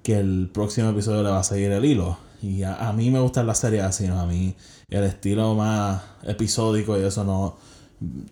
que 0.02 0.18
el 0.18 0.50
próximo 0.54 0.88
episodio 0.88 1.22
le 1.22 1.28
va 1.28 1.40
a 1.40 1.44
seguir 1.44 1.70
el 1.72 1.84
hilo. 1.84 2.29
Y 2.42 2.62
a, 2.62 2.92
mí 2.92 3.10
me 3.10 3.20
gusta 3.20 3.42
la 3.42 3.54
serie 3.54 3.82
así, 3.82 4.06
¿no? 4.06 4.20
A 4.20 4.26
mí 4.26 4.54
el 4.88 5.04
estilo 5.04 5.54
más 5.54 6.02
episódico 6.22 6.98
y 6.98 7.02
eso 7.02 7.24
no, 7.24 7.56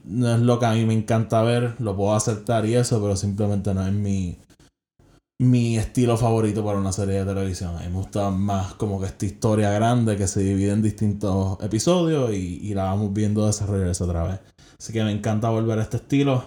no 0.04 0.34
es 0.34 0.40
lo 0.40 0.58
que 0.58 0.66
a 0.66 0.72
mí 0.72 0.84
me 0.84 0.94
encanta 0.94 1.42
ver, 1.42 1.74
lo 1.78 1.96
puedo 1.96 2.14
aceptar 2.14 2.64
y 2.66 2.74
eso, 2.74 3.00
pero 3.00 3.16
simplemente 3.16 3.74
no 3.74 3.86
es 3.86 3.92
mi, 3.92 4.38
mi 5.40 5.76
estilo 5.76 6.16
favorito 6.16 6.64
para 6.64 6.78
una 6.78 6.92
serie 6.92 7.24
de 7.24 7.34
televisión. 7.34 7.76
A 7.76 7.80
mí 7.80 7.88
me 7.88 7.98
gusta 7.98 8.30
más 8.30 8.74
como 8.74 9.00
que 9.00 9.06
esta 9.06 9.26
historia 9.26 9.70
grande 9.72 10.16
que 10.16 10.26
se 10.26 10.40
divide 10.40 10.72
en 10.72 10.82
distintos 10.82 11.58
episodios 11.62 12.32
y, 12.32 12.60
y 12.62 12.74
la 12.74 12.84
vamos 12.84 13.12
viendo 13.12 13.46
desarrollarse 13.46 14.04
otra 14.04 14.24
vez. 14.24 14.40
Así 14.78 14.92
que 14.92 15.02
me 15.04 15.12
encanta 15.12 15.50
volver 15.50 15.78
a 15.78 15.82
este 15.82 15.98
estilo. 15.98 16.44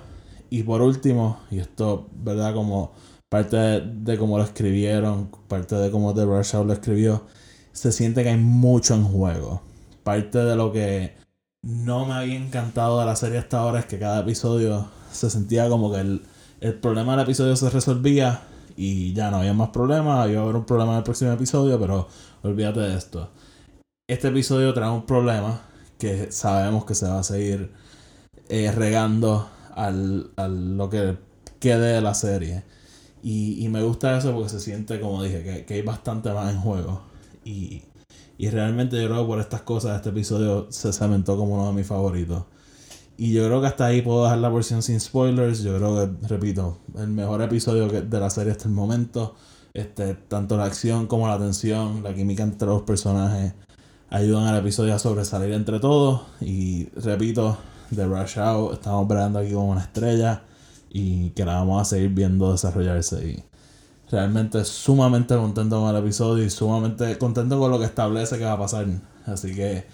Y 0.50 0.64
por 0.64 0.82
último, 0.82 1.40
y 1.50 1.60
esto, 1.60 2.10
¿verdad? 2.14 2.54
Como 2.54 2.92
parte 3.32 3.56
de, 3.56 4.18
cómo 4.18 4.38
lo 4.38 4.44
escribieron, 4.44 5.32
parte 5.48 5.76
de 5.76 5.90
cómo 5.90 6.14
The 6.14 6.26
Rush 6.26 6.54
lo 6.54 6.74
escribió, 6.74 7.24
se 7.72 7.92
siente 7.92 8.24
que 8.24 8.30
hay 8.30 8.38
mucho 8.38 8.96
en 8.96 9.04
juego. 9.04 9.62
Parte 10.04 10.40
de 10.40 10.56
lo 10.56 10.72
que 10.72 11.16
no 11.62 12.06
me 12.06 12.14
había 12.14 12.36
encantado 12.36 13.00
de 13.00 13.06
la 13.06 13.16
serie 13.16 13.38
hasta 13.40 13.60
ahora 13.60 13.80
es 13.80 13.86
que 13.86 14.00
cada 14.00 14.22
episodio 14.22 14.88
se 15.12 15.30
sentía 15.30 15.70
como 15.70 15.92
que 15.92 16.00
el, 16.00 16.24
el 16.60 16.74
problema 16.76 17.14
del 17.14 17.26
episodio 17.26 17.56
se 17.56 17.70
resolvía 17.70 18.42
y 18.76 19.14
ya 19.14 19.30
no 19.32 19.38
había 19.38 19.54
más 19.54 19.70
problemas, 19.70 20.20
había 20.20 20.44
un 20.44 20.66
problema 20.66 20.94
en 20.94 20.98
el 21.00 21.04
próximo 21.04 21.32
episodio, 21.32 21.80
pero 21.80 22.08
olvídate 22.44 22.80
de 22.80 22.98
esto. 22.98 23.30
Este 24.08 24.30
episodio 24.30 24.74
trae 24.74 24.90
un 24.90 25.06
problema 25.06 25.62
que 25.98 26.32
sabemos 26.32 26.86
que 26.86 26.96
se 26.96 27.08
va 27.08 27.20
a 27.20 27.24
seguir 27.24 27.72
eh, 28.50 28.72
regando 28.72 29.50
al, 29.76 30.32
al, 30.36 30.78
lo 30.78 30.90
que 30.90 31.18
quede 31.60 31.94
de 31.94 32.02
la 32.02 32.14
serie. 32.14 32.64
Y, 33.24 33.64
y, 33.64 33.70
me 33.70 33.84
gusta 33.84 34.18
eso 34.18 34.34
porque 34.34 34.50
se 34.50 34.60
siente, 34.60 35.00
como 35.00 35.22
dije, 35.22 35.44
que, 35.44 35.66
que 35.66 35.76
hay 35.76 35.82
bastante 35.84 36.34
más 36.34 36.52
en 36.52 36.60
juego. 36.60 37.11
Y, 37.52 37.84
y 38.38 38.50
realmente 38.50 39.02
yo 39.02 39.08
creo 39.08 39.22
que 39.22 39.28
por 39.28 39.40
estas 39.40 39.62
cosas 39.62 39.98
este 39.98 40.10
episodio 40.10 40.68
se 40.72 40.94
cementó 40.94 41.38
como 41.38 41.56
uno 41.56 41.68
de 41.68 41.74
mis 41.74 41.88
favoritos. 41.88 42.44
Y 43.18 43.34
yo 43.34 43.46
creo 43.46 43.62
que 43.62 43.68
hasta 43.68 43.86
ahí 43.86 44.02
puedo 44.02 44.24
dejar 44.24 44.40
la 44.40 44.50
versión 44.50 44.82
sin 44.82 45.00
spoilers. 45.00 45.62
Yo 45.62 45.78
creo 45.78 45.96
que, 45.96 46.28
repito, 46.28 46.80
el 46.98 47.10
mejor 47.10 47.42
episodio 47.42 47.88
de 47.88 48.20
la 48.20 48.30
serie 48.30 48.52
hasta 48.52 48.66
el 48.66 48.74
momento. 48.74 49.36
Este, 49.74 50.16
tanto 50.16 50.58
la 50.58 50.66
acción 50.66 51.08
como 51.08 51.28
la 51.28 51.38
tensión, 51.38 52.04
la 52.04 52.14
química 52.14 52.44
entre 52.44 52.68
los 52.68 52.82
personajes 52.82 53.54
ayudan 54.10 54.46
al 54.46 54.60
episodio 54.60 54.96
a 54.96 55.00
sobresalir 55.00 55.54
entre 55.54 55.80
todos. 55.80 56.22
Y 56.42 56.90
repito, 56.96 57.58
The 57.94 58.06
Rush 58.06 58.40
Out, 58.40 58.74
estamos 58.74 59.04
esperando 59.04 59.40
aquí 59.40 59.54
como 59.54 59.70
una 59.70 59.82
estrella 59.82 60.44
y 60.90 61.30
que 61.30 61.46
la 61.46 61.56
vamos 61.56 61.82
a 61.82 61.86
seguir 61.86 62.10
viendo 62.10 62.52
desarrollarse. 62.52 63.28
Y 63.28 63.44
realmente 64.12 64.66
sumamente 64.66 65.36
contento 65.36 65.80
con 65.80 65.96
el 65.96 66.04
episodio 66.04 66.44
y 66.44 66.50
sumamente 66.50 67.18
contento 67.18 67.58
con 67.58 67.72
lo 67.72 67.80
que 67.80 67.86
establece 67.86 68.38
que 68.38 68.44
va 68.44 68.54
a 68.54 68.60
pasar. 68.60 68.86
Así 69.26 69.56
que, 69.56 69.86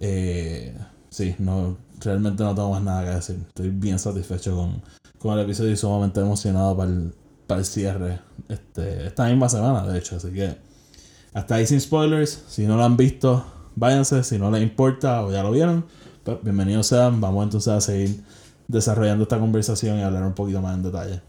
eh, 0.00 0.76
sí, 1.08 1.36
no, 1.38 1.76
realmente 2.00 2.42
no 2.42 2.54
tengo 2.54 2.70
más 2.70 2.82
nada 2.82 3.04
que 3.04 3.10
decir. 3.10 3.38
Estoy 3.46 3.70
bien 3.70 3.98
satisfecho 3.98 4.56
con, 4.56 4.82
con 5.18 5.38
el 5.38 5.44
episodio 5.44 5.70
y 5.70 5.76
sumamente 5.76 6.20
emocionado 6.20 6.76
para 6.76 6.90
el, 6.90 7.14
para 7.46 7.60
el 7.60 7.66
cierre 7.66 8.20
este, 8.48 9.06
esta 9.06 9.26
misma 9.26 9.48
semana, 9.48 9.86
de 9.86 9.98
hecho. 9.98 10.16
Así 10.16 10.32
que, 10.32 10.56
hasta 11.32 11.54
ahí 11.54 11.66
sin 11.66 11.80
spoilers. 11.80 12.42
Si 12.48 12.66
no 12.66 12.76
lo 12.76 12.84
han 12.84 12.96
visto, 12.96 13.44
váyanse. 13.76 14.24
Si 14.24 14.38
no 14.38 14.50
les 14.50 14.62
importa 14.62 15.22
o 15.24 15.30
ya 15.30 15.44
lo 15.44 15.52
vieron, 15.52 15.84
pues 16.24 16.38
bienvenidos 16.42 16.88
sean. 16.88 17.20
Vamos 17.20 17.44
entonces 17.44 17.72
a 17.72 17.80
seguir 17.80 18.24
desarrollando 18.66 19.22
esta 19.22 19.38
conversación 19.38 19.98
y 19.98 20.02
hablar 20.02 20.24
un 20.24 20.34
poquito 20.34 20.60
más 20.60 20.74
en 20.74 20.82
detalle 20.82 21.27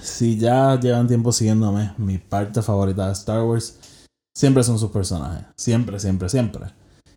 si 0.00 0.38
ya 0.38 0.78
llevan 0.78 1.08
tiempo 1.08 1.32
siguiéndome, 1.32 1.92
mi 1.96 2.18
parte 2.18 2.62
favorita 2.62 3.06
de 3.06 3.12
Star 3.12 3.42
Wars 3.42 3.78
siempre 4.34 4.62
son 4.62 4.78
sus 4.78 4.90
personajes. 4.90 5.46
Siempre, 5.56 5.98
siempre, 5.98 6.28
siempre. 6.28 6.66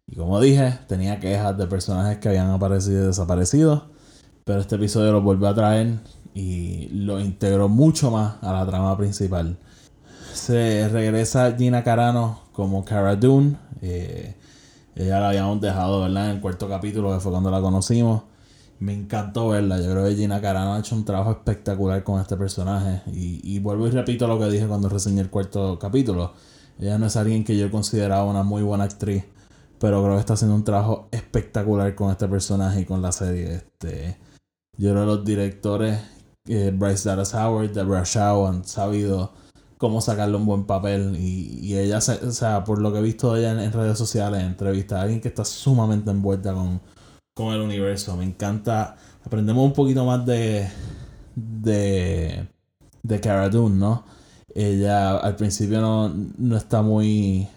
Y 0.08 0.16
como 0.16 0.40
dije, 0.40 0.80
tenía 0.88 1.20
quejas 1.20 1.58
de 1.58 1.68
personajes 1.68 2.18
que 2.18 2.30
habían 2.30 2.50
aparecido 2.50 3.04
y 3.04 3.08
desaparecido. 3.08 3.92
Pero 4.44 4.60
este 4.60 4.76
episodio 4.76 5.12
lo 5.12 5.22
volvió 5.22 5.48
a 5.48 5.56
traer 5.56 6.00
y 6.34 6.88
lo 6.90 7.20
integró 7.20 7.70
mucho 7.70 8.12
más 8.12 8.36
a 8.42 8.52
la 8.54 8.66
trama 8.66 8.98
principal. 8.98 9.58
Se 10.34 10.90
regresa 10.90 11.56
Gina 11.58 11.84
Carano 11.84 12.42
como 12.54 12.84
Cara 12.84 13.16
Dune. 13.16 13.58
Eh, 13.82 14.36
ella 14.96 15.20
la 15.20 15.30
habíamos 15.30 15.62
dejado. 15.62 16.08
En 16.08 16.18
el 16.18 16.42
cuarto 16.42 16.68
capítulo, 16.68 17.14
que 17.14 17.20
fue 17.20 17.32
cuando 17.32 17.52
la 17.52 17.62
conocimos. 17.62 18.24
Me 18.82 18.96
encantó 18.96 19.50
verla. 19.50 19.80
Yo 19.80 19.92
creo 19.92 20.06
que 20.06 20.16
Gina 20.16 20.42
Carano 20.42 20.74
ha 20.74 20.80
hecho 20.80 20.96
un 20.96 21.06
trabajo 21.06 21.30
espectacular 21.30 22.04
con 22.04 22.20
este 22.20 22.36
personaje. 22.36 23.04
Y, 23.14 23.60
vuelvo 23.60 23.88
y 23.88 23.92
repito 23.92 24.26
lo 24.26 24.40
que 24.40 24.50
dije 24.50 24.66
cuando 24.66 24.90
reseñé 24.90 25.22
el 25.22 25.30
cuarto 25.30 25.78
capítulo. 25.78 26.34
Ella 26.80 26.98
no 26.98 27.06
es 27.06 27.16
alguien 27.16 27.44
que 27.44 27.56
yo 27.56 27.70
consideraba 27.70 28.26
una 28.26 28.42
muy 28.42 28.64
buena 28.64 28.86
actriz. 28.86 29.24
Pero 29.78 30.02
creo 30.02 30.16
que 30.16 30.22
está 30.22 30.34
haciendo 30.34 30.56
un 30.56 30.64
trabajo 30.64 31.10
espectacular 31.12 31.94
con 31.94 32.10
este 32.10 32.28
personaje 32.28 32.82
y 32.82 32.86
con 32.86 33.04
la 33.04 33.12
serie. 33.12 33.54
Este, 33.54 34.18
yo 34.78 34.90
creo 34.92 35.02
que 35.02 35.06
los 35.06 35.26
directores, 35.26 36.00
eh, 36.48 36.74
Bryce 36.76 37.08
Dallas 37.08 37.36
Howard, 37.36 37.74
Deborah 37.74 38.04
Shaw, 38.04 38.48
han 38.48 38.66
sabido 38.66 39.32
cómo 39.78 40.02
sacarle 40.02 40.38
un 40.38 40.48
buen 40.48 40.66
papel. 40.66 41.18
Y, 41.20 41.78
ella, 41.78 42.00
o 42.00 42.32
sea, 42.32 42.64
por 42.64 42.82
lo 42.82 42.92
que 42.92 42.98
he 42.98 43.04
visto 43.04 43.36
ella 43.38 43.64
en, 43.64 43.72
redes 43.72 44.00
sociales, 44.00 44.40
en 44.40 44.48
entrevistas, 44.48 45.02
alguien 45.04 45.22
que 45.22 45.28
está 45.28 45.46
sumamente 45.46 46.10
envuelta 46.10 46.52
con 46.52 46.82
con 47.34 47.54
el 47.54 47.62
universo. 47.62 48.16
Me 48.18 48.26
encanta. 48.26 48.98
Aprendemos 49.26 49.66
un 49.66 49.74
poquito 49.74 50.06
más 50.06 50.26
de. 50.26 50.68
de. 51.36 52.48
de 53.04 53.20
Cara 53.22 53.50
Dune, 53.50 53.76
¿no? 53.76 54.04
Ella 54.54 55.18
al 55.18 55.36
principio 55.36 55.82
no, 55.82 56.10
no 56.38 56.58
está 56.58 56.82
muy. 56.82 57.48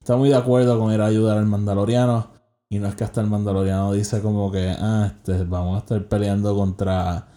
Está 0.00 0.16
muy 0.16 0.30
de 0.30 0.36
acuerdo 0.36 0.78
con 0.78 0.92
ir 0.92 1.00
a 1.00 1.06
ayudar 1.06 1.38
al 1.38 1.46
Mandaloriano. 1.46 2.30
Y 2.72 2.78
no 2.78 2.88
es 2.88 2.94
que 2.94 3.04
hasta 3.04 3.20
el 3.20 3.26
Mandaloriano 3.26 3.92
dice 3.92 4.20
como 4.22 4.50
que, 4.52 4.74
ah, 4.78 5.12
este, 5.12 5.44
vamos 5.44 5.76
a 5.76 5.78
estar 5.80 6.08
peleando 6.08 6.54
contra 6.54 7.28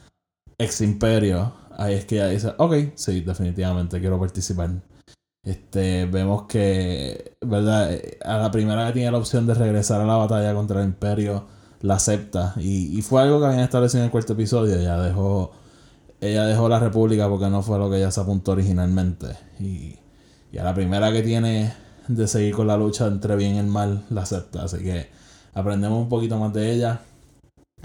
ex 0.57 0.81
imperio. 0.81 1.53
Ahí 1.77 1.95
es 1.95 2.05
que 2.05 2.15
ella 2.15 2.27
dice, 2.27 2.53
ok, 2.57 2.93
sí, 2.95 3.21
definitivamente 3.21 3.99
quiero 3.99 4.19
participar. 4.19 4.69
Este, 5.43 6.05
vemos 6.05 6.43
que, 6.43 7.35
¿verdad? 7.41 7.91
A 8.23 8.37
la 8.37 8.49
primera 8.49 8.87
que 8.87 8.93
tiene 8.93 9.11
la 9.11 9.17
opción 9.17 9.45
de 9.45 9.53
regresar 9.53 9.99
a 9.99 10.05
la 10.05 10.15
batalla 10.15 10.53
contra 10.53 10.81
el 10.81 10.87
Imperio, 10.87 11.45
la 11.81 11.95
acepta. 11.95 12.53
Y, 12.57 13.01
fue 13.01 13.21
algo 13.21 13.39
que 13.39 13.47
habían 13.47 13.61
establecido 13.61 13.99
en 13.99 14.05
el 14.05 14.11
cuarto 14.11 14.33
episodio. 14.33 14.75
Ella 14.75 14.97
dejó, 14.97 15.51
ella 16.21 16.45
dejó 16.45 16.69
la 16.69 16.79
República 16.79 17.27
porque 17.27 17.49
no 17.49 17.61
fue 17.61 17.77
lo 17.77 17.89
que 17.89 17.97
ella 17.97 18.11
se 18.11 18.21
apuntó 18.21 18.53
originalmente. 18.53 19.35
Y, 19.59 19.97
y 20.51 20.57
a 20.57 20.63
la 20.63 20.73
primera 20.73 21.11
que 21.11 21.21
tiene 21.21 21.73
de 22.07 22.27
seguir 22.27 22.55
con 22.55 22.67
la 22.67 22.77
lucha 22.77 23.07
entre 23.07 23.35
bien 23.35 23.55
y 23.55 23.59
el 23.59 23.67
mal, 23.67 24.05
la 24.09 24.21
acepta. 24.21 24.63
Así 24.63 24.77
que 24.79 25.09
aprendemos 25.53 26.01
un 26.01 26.09
poquito 26.09 26.37
más 26.37 26.53
de 26.53 26.71
ella. 26.71 27.01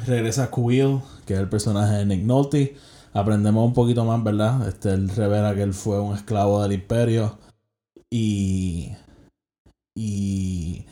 Regresa 0.07 0.49
Quill, 0.49 1.01
que 1.27 1.35
es 1.35 1.41
el 1.41 1.49
personaje 1.49 1.97
de 1.97 2.07
Nick 2.07 2.23
Nolte. 2.23 2.77
Aprendemos 3.15 3.67
un 3.67 3.75
poquito 3.75 4.05
más, 4.05 4.23
¿verdad? 4.23 4.69
Este, 4.69 4.91
él 4.91 5.09
revela 5.09 5.57
que 5.57 5.63
él 5.63 5.75
fue 5.75 5.99
un 5.99 6.15
esclavo 6.15 6.63
del 6.63 6.73
imperio 6.73 7.37
y, 8.11 8.93
y 9.95 10.87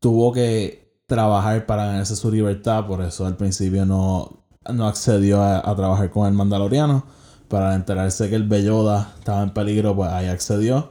tuvo 0.00 0.32
que 0.32 0.90
trabajar 1.06 1.66
para 1.66 1.86
ganarse 1.86 2.16
su 2.16 2.30
libertad, 2.30 2.86
por 2.86 3.02
eso 3.02 3.26
al 3.26 3.36
principio 3.36 3.84
no, 3.84 4.44
no 4.72 4.86
accedió 4.86 5.42
a, 5.42 5.74
trabajar 5.76 6.10
con 6.10 6.26
el 6.26 6.34
Mandaloriano. 6.34 7.04
Para 7.48 7.74
enterarse 7.74 8.30
que 8.30 8.36
el 8.36 8.46
Belloda 8.46 9.12
estaba 9.18 9.42
en 9.42 9.50
peligro, 9.50 9.96
pues 9.96 10.08
ahí 10.10 10.26
accedió. 10.26 10.90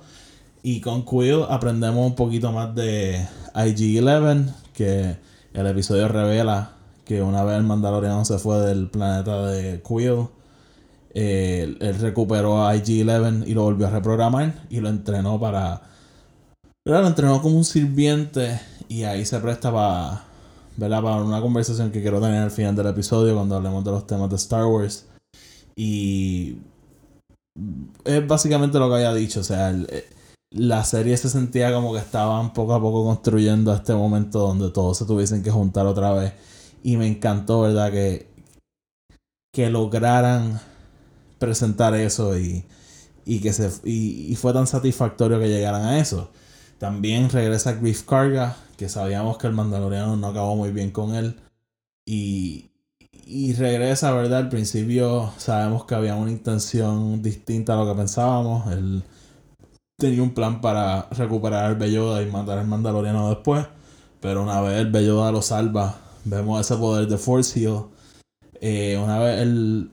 Y 0.62 0.82
con 0.82 1.06
Quill 1.06 1.46
aprendemos 1.50 2.06
un 2.06 2.16
poquito 2.16 2.52
más 2.52 2.76
de 2.76 3.26
IG-11, 3.56 4.54
que 4.74 5.18
el 5.54 5.68
episodio 5.68 6.10
revela 6.10 6.74
que 7.06 7.22
una 7.22 7.46
vez 7.46 7.58
el 7.58 7.64
Mandaloriano 7.64 8.26
se 8.26 8.40
fue 8.40 8.60
del 8.60 8.90
planeta 8.90 9.46
de 9.46 9.82
Quill, 9.82 10.28
él, 11.14 11.78
recuperó 12.00 12.66
a 12.66 12.76
IG-11 12.76 13.48
y 13.48 13.54
lo 13.54 13.64
volvió 13.64 13.88
a 13.88 13.92
reprogramar 13.92 14.66
y 14.70 14.80
lo 14.80 14.90
entrenó 14.90 15.40
para... 15.40 15.82
Lo 16.86 17.06
entrenó 17.06 17.42
como 17.42 17.58
un 17.58 17.66
sirviente 17.66 18.60
y 18.88 19.04
ahí 19.04 19.26
se 19.26 19.40
presta 19.40 19.72
para... 19.72 20.26
Para 20.80 21.16
una 21.22 21.42
conversación 21.42 21.92
que 21.92 22.02
quiero 22.02 22.22
tener 22.22 22.42
al 22.42 22.52
final 22.52 22.74
del 22.74 22.88
episodio 22.88 23.36
cuando 23.36 23.58
hablemos 23.58 23.84
de 23.84 23.92
los 23.92 24.08
temas 24.08 24.30
de 24.30 24.38
Star 24.38 24.66
Wars. 24.66 25.06
Y 25.76 26.58
es 28.06 28.26
básicamente 28.26 28.80
lo 28.80 28.88
que 28.88 28.96
había 28.96 29.14
dicho. 29.14 29.42
O 29.42 29.44
sea, 29.44 29.72
eh, 29.72 30.08
la 30.52 30.86
serie 30.86 31.18
se 31.18 31.28
sentía 31.28 31.74
como 31.74 31.92
que 31.92 32.00
estaban 32.00 32.54
poco 32.54 32.74
a 32.74 32.80
poco 32.80 33.04
construyendo 33.04 33.74
este 33.74 33.94
momento 33.94 34.40
donde 34.40 34.72
todos 34.72 34.98
se 34.98 35.06
tuviesen 35.06 35.44
que 35.44 35.52
juntar 35.52 35.86
otra 35.86 36.14
vez. 36.14 36.34
Y 36.82 36.96
me 36.96 37.08
encantó, 37.08 37.62
¿verdad? 37.62 37.92
Que, 37.92 38.30
que 39.54 39.70
lograran 39.70 40.62
presentar 41.40 41.96
eso 41.96 42.38
y, 42.38 42.66
y 43.26 43.40
que 43.40 43.54
se 43.54 43.72
y, 43.84 44.36
fue 44.36 44.54
tan 44.54 44.68
satisfactorio 44.68 45.40
que 45.40 45.50
llegaran 45.50 45.84
a 45.84 46.00
eso. 46.00 46.32
También 46.78 47.30
regresa 47.30 47.74
Grief 47.74 48.04
Carga, 48.04 48.56
que 48.78 48.90
sabíamos 48.90 49.38
que 49.38 49.48
el 49.48 49.54
Mandaloriano 49.54 50.16
no 50.18 50.28
acabó 50.28 50.56
muy 50.56 50.72
bien 50.72 50.92
con 50.92 51.16
él. 51.16 51.40
Y, 52.06 52.72
y 53.12 53.54
regresa, 53.54 54.14
¿verdad? 54.14 54.40
Al 54.40 54.50
principio 54.50 55.32
sabemos 55.38 55.86
que 55.86 55.96
había 55.96 56.16
una 56.16 56.32
intención 56.32 57.22
distinta 57.22 57.74
a 57.74 57.84
lo 57.84 57.92
que 57.92 57.98
pensábamos. 57.98 58.72
Él 58.72 59.04
tenía 59.98 60.24
un 60.24 60.34
plan 60.34 60.62
para 60.62 61.04
recuperar 61.12 61.66
al 61.66 61.76
Belloda 61.76 62.24
y 62.24 62.32
matar 62.32 62.58
al 62.58 62.68
Mandaloriano 62.68 63.30
después. 63.30 63.68
Pero 64.22 64.44
una 64.44 64.62
vez 64.62 64.80
el 64.80 64.92
Belloda 64.92 65.32
lo 65.32 65.42
salva, 65.42 66.00
vemos 66.26 66.60
ese 66.62 66.76
poder 66.78 67.08
de 67.08 67.18
Force 67.18 67.60
Heal. 67.60 67.86
Eh, 68.62 69.00
una 69.02 69.20
vez 69.20 69.42
el, 69.42 69.92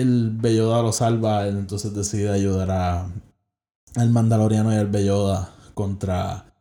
el 0.00 0.30
Belloda 0.30 0.82
lo 0.82 0.92
salva, 0.92 1.46
entonces 1.48 1.94
decide 1.94 2.30
ayudar 2.30 2.70
a, 2.70 3.10
al 3.94 4.10
Mandaloriano 4.10 4.72
y 4.72 4.76
al 4.76 4.88
Belloda 4.88 5.50
contra, 5.74 6.52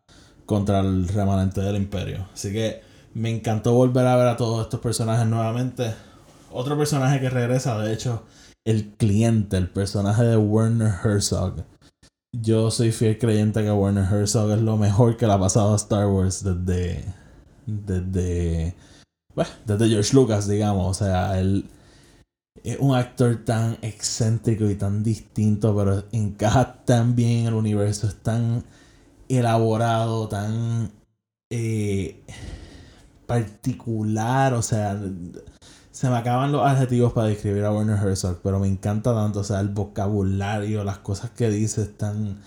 contra 0.46 0.80
el 0.80 1.08
remanente 1.08 1.62
del 1.62 1.76
Imperio. 1.76 2.28
Así 2.34 2.52
que 2.54 2.82
me 3.14 3.30
encantó 3.30 3.74
volver 3.74 4.08
a 4.08 4.16
ver 4.16 4.28
a 4.28 4.38
todos 4.38 4.64
estos 4.64 4.80
personajes 4.80 5.28
nuevamente. 5.28 5.94
Otro 6.52 6.78
personaje 6.78 7.20
que 7.20 7.30
regresa, 7.30 7.78
de 7.80 7.94
hecho, 7.94 8.24
el 8.66 8.94
cliente, 8.94 9.58
el 9.58 9.70
personaje 9.70 10.24
de 10.24 10.38
Werner 10.38 10.94
Herzog. 11.04 11.66
Yo 12.34 12.72
soy 12.72 12.92
fiel 12.92 13.18
creyente 13.18 13.64
que 13.64 13.72
Werner 13.72 14.06
Herzog 14.06 14.52
es 14.52 14.62
lo 14.62 14.78
mejor 14.78 15.18
que 15.18 15.28
le 15.28 15.34
ha 15.34 15.40
pasado 15.40 15.74
a 15.74 15.78
Star 15.78 16.08
Wars 16.08 16.44
desde. 16.44 17.06
Desde. 17.66 18.76
Bueno, 19.34 19.52
desde 19.66 19.90
George 19.90 20.14
Lucas, 20.14 20.48
digamos. 20.48 20.88
O 20.88 20.94
sea, 20.94 21.40
él 21.40 21.66
es 22.66 22.80
un 22.80 22.96
actor 22.96 23.44
tan 23.46 23.78
excéntrico 23.82 24.70
y 24.70 24.76
tan 24.76 25.04
distinto, 25.04 25.76
pero 25.76 26.04
encaja 26.12 26.84
tan 26.86 27.16
bien 27.16 27.42
en 27.42 27.48
el 27.48 27.54
universo. 27.54 28.08
Es 28.08 28.16
tan 28.16 28.64
elaborado, 29.30 30.28
tan. 30.28 30.92
Eh, 31.52 32.24
particular, 33.26 34.54
o 34.54 34.62
sea, 34.62 35.00
se 35.92 36.10
me 36.10 36.18
acaban 36.18 36.52
los 36.52 36.66
adjetivos 36.66 37.14
para 37.14 37.28
describir 37.28 37.64
a 37.66 37.72
Werner 37.72 37.98
Herzog, 37.98 38.40
pero 38.44 38.60
me 38.60 38.68
encanta 38.68 39.14
tanto, 39.14 39.40
o 39.40 39.44
sea, 39.44 39.60
el 39.60 39.70
vocabulario, 39.70 40.84
las 40.84 41.00
cosas 41.00 41.32
que 41.32 41.50
dice 41.50 41.84
están 41.84 42.40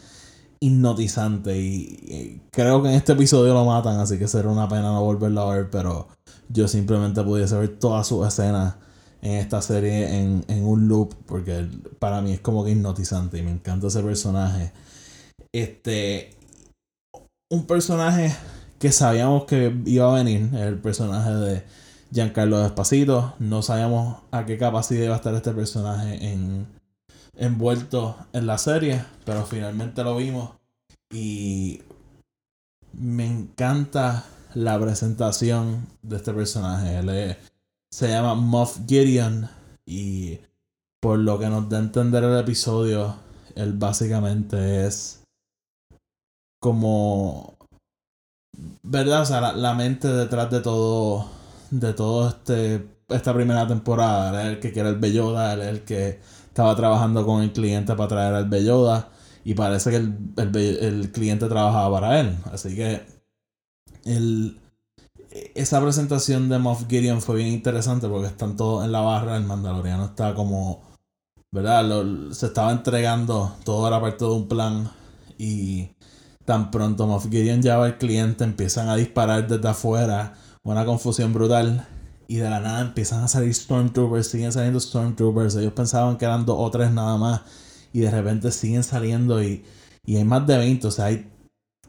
hipnotizantes 0.61 1.57
y, 1.57 2.43
creo 2.51 2.83
que 2.83 2.89
en 2.89 2.95
este 2.95 3.13
episodio 3.13 3.55
lo 3.55 3.65
matan, 3.65 3.99
así 4.01 4.19
que 4.19 4.29
será 4.29 4.49
una 4.49 4.69
pena 4.69 4.83
no 4.83 5.03
volverlo 5.03 5.43
a 5.43 5.55
ver, 5.55 5.71
pero 5.71 6.09
yo 6.49 6.69
simplemente 6.69 7.23
pudiese 7.23 7.57
ver 7.57 7.79
todas 7.79 8.07
sus 8.07 8.27
escenas 8.27 8.77
en 9.23 9.33
esta 9.33 9.63
serie 9.63 10.19
en, 10.19 10.45
en 10.49 10.65
un 10.65 10.89
loop, 10.89 11.15
porque 11.27 11.67
para 11.99 12.21
mí 12.21 12.33
es 12.33 12.41
como 12.41 12.65
que 12.65 12.71
hipnotizante 12.71 13.39
y 13.39 13.43
me 13.43 13.51
encanta 13.51 13.89
ese 13.89 14.03
personaje. 14.03 14.73
Este, 15.53 16.31
un 17.51 17.67
personaje 17.67 18.35
que 18.79 18.93
sabíamos 18.93 19.45
que 19.45 19.75
iba 19.87 20.11
a 20.11 20.23
venir, 20.23 20.55
el 20.55 20.79
personaje 20.79 21.31
de 21.31 21.65
Giancarlo 22.13 22.61
Despacito. 22.61 23.35
No 23.39 23.63
sabíamos 23.63 24.19
a 24.31 24.47
qué 24.47 24.59
capacidad 24.59 25.05
iba 25.05 25.15
a 25.15 25.19
estar 25.19 25.35
este 25.35 25.53
personaje 25.53 26.33
en, 26.33 26.67
envuelto 27.37 28.17
en 28.33 28.47
la 28.47 28.59
serie, 28.59 29.05
pero 29.25 29.45
finalmente 29.45 30.03
lo 30.05 30.17
vimos 30.17 30.51
y 31.13 31.83
me 32.93 33.27
encanta 33.27 34.25
la 34.55 34.79
presentación 34.81 35.87
de 36.03 36.17
este 36.17 36.33
personaje. 36.33 36.99
Él 36.99 37.37
se 37.91 38.09
llama 38.09 38.35
Moff 38.35 38.79
Gideon 38.87 39.49
y 39.87 40.39
por 41.01 41.19
lo 41.19 41.39
que 41.39 41.49
nos 41.49 41.69
da 41.69 41.79
a 41.79 41.81
entender 41.81 42.25
el 42.25 42.39
episodio, 42.39 43.17
él 43.55 43.73
básicamente 43.75 44.87
es 44.87 45.23
como 46.61 47.59
¿verdad? 48.83 49.23
O 49.23 49.27
sea, 49.27 49.53
la, 49.53 49.75
mente 49.75 50.09
detrás 50.09 50.51
de 50.51 50.61
todo, 50.61 51.29
de 51.71 51.93
todo 51.93 52.29
este, 52.29 52.87
esta 53.09 53.35
primera 53.35 53.67
temporada, 53.67 54.31
era 54.31 54.51
el 54.51 54.61
que 54.61 54.73
quiere 54.73 54.91
el 54.91 54.97
Belloda, 54.99 55.55
es 55.55 55.69
el 55.69 55.83
que 55.85 56.21
estaba 56.47 56.75
trabajando 56.77 57.25
con 57.25 57.43
el 57.43 57.53
cliente 57.53 57.95
para 57.95 58.09
traer 58.09 58.35
al 58.35 58.49
Belloda 58.49 59.11
y 59.45 59.55
parece 59.55 59.91
que 59.91 59.97
el, 59.97 61.13
cliente 61.13 61.49
trabajaba 61.49 62.01
para 62.01 62.21
él. 62.21 62.37
Así 62.53 62.75
que 62.75 63.03
el, 64.05 64.59
esa 65.55 65.81
presentación 65.81 66.49
de 66.49 66.59
Moff 66.59 66.87
Gideon 66.89 67.21
fue 67.23 67.37
bien 67.37 67.49
interesante 67.49 68.09
porque 68.09 68.29
están 68.29 68.57
todos 68.57 68.85
en 68.85 68.93
la 68.93 69.01
barra, 69.01 69.37
el 69.37 69.45
mandaloriano 69.45 70.07
está 70.07 70.35
como, 70.35 70.83
¿verdad? 71.53 71.85
se 72.33 72.47
estaba 72.47 72.73
entregando, 72.73 73.57
todo 73.65 73.87
era 73.89 74.01
parte 74.01 74.25
de 74.25 74.31
un 74.31 74.49
plan 74.49 74.91
y 75.39 75.91
Tan 76.49 76.71
pronto 76.71 77.07
Moff 77.07 77.29
Gideon 77.29 77.61
lleva 77.61 77.85
al 77.85 77.99
cliente, 77.99 78.43
empiezan 78.43 78.89
a 78.89 78.97
disparar 78.97 79.47
desde 79.47 79.69
afuera, 79.69 80.33
una 80.63 80.87
confusión 80.87 81.35
brutal. 81.35 81.87
Y 82.27 82.37
de 82.37 82.49
la 82.49 82.59
nada 82.61 82.81
empiezan 82.81 83.23
a 83.23 83.29
salir 83.29 83.55
Stormtroopers, 83.55 84.29
siguen 84.29 84.51
saliendo 84.51 84.81
Stormtroopers. 84.81 85.57
Ellos 85.57 85.75
pensaban 85.75 86.17
que 86.17 86.25
eran 86.25 86.47
dos 86.47 86.57
o 86.59 86.71
tres 86.71 86.91
nada 86.91 87.19
más. 87.19 87.43
Y 87.93 88.01
de 88.01 88.11
repente 88.11 88.51
siguen 88.51 88.83
saliendo 88.83 89.43
y, 89.43 89.63
y 90.07 90.17
hay 90.17 90.25
más 90.25 90.47
de 90.47 90.57
20. 90.57 90.87
O 90.87 90.91
sea, 90.91 91.05
hay. 91.07 91.31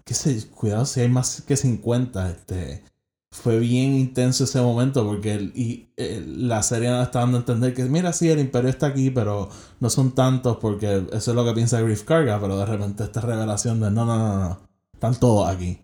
Qué 0.04 0.13
cuidado 0.54 0.86
si 0.86 0.99
hay 0.99 1.08
más 1.08 1.41
que 1.47 1.56
50. 1.56 2.30
Este 2.30 2.84
fue 3.31 3.59
bien 3.59 3.93
intenso 3.93 4.43
ese 4.43 4.59
momento 4.61 5.05
porque 5.05 5.33
el, 5.33 5.53
y, 5.55 5.89
la 5.97 6.63
serie 6.63 6.89
nos 6.89 7.03
está 7.05 7.19
dando 7.19 7.37
a 7.37 7.39
entender 7.41 7.73
que, 7.73 7.83
mira, 7.85 8.11
sí, 8.13 8.29
el 8.29 8.39
imperio 8.39 8.69
está 8.69 8.87
aquí, 8.87 9.11
pero 9.11 9.49
no 9.79 9.89
son 9.89 10.13
tantos 10.13 10.57
porque 10.57 11.07
eso 11.13 11.31
es 11.31 11.35
lo 11.35 11.45
que 11.45 11.53
piensa 11.53 11.81
Griff 11.81 12.03
Carga, 12.03 12.39
pero 12.41 12.57
de 12.57 12.65
repente 12.65 13.03
esta 13.03 13.21
revelación 13.21 13.79
de, 13.79 13.91
no, 13.91 14.05
no, 14.05 14.17
no, 14.17 14.39
no, 14.39 14.59
están 14.93 15.15
todos 15.15 15.47
aquí. 15.47 15.81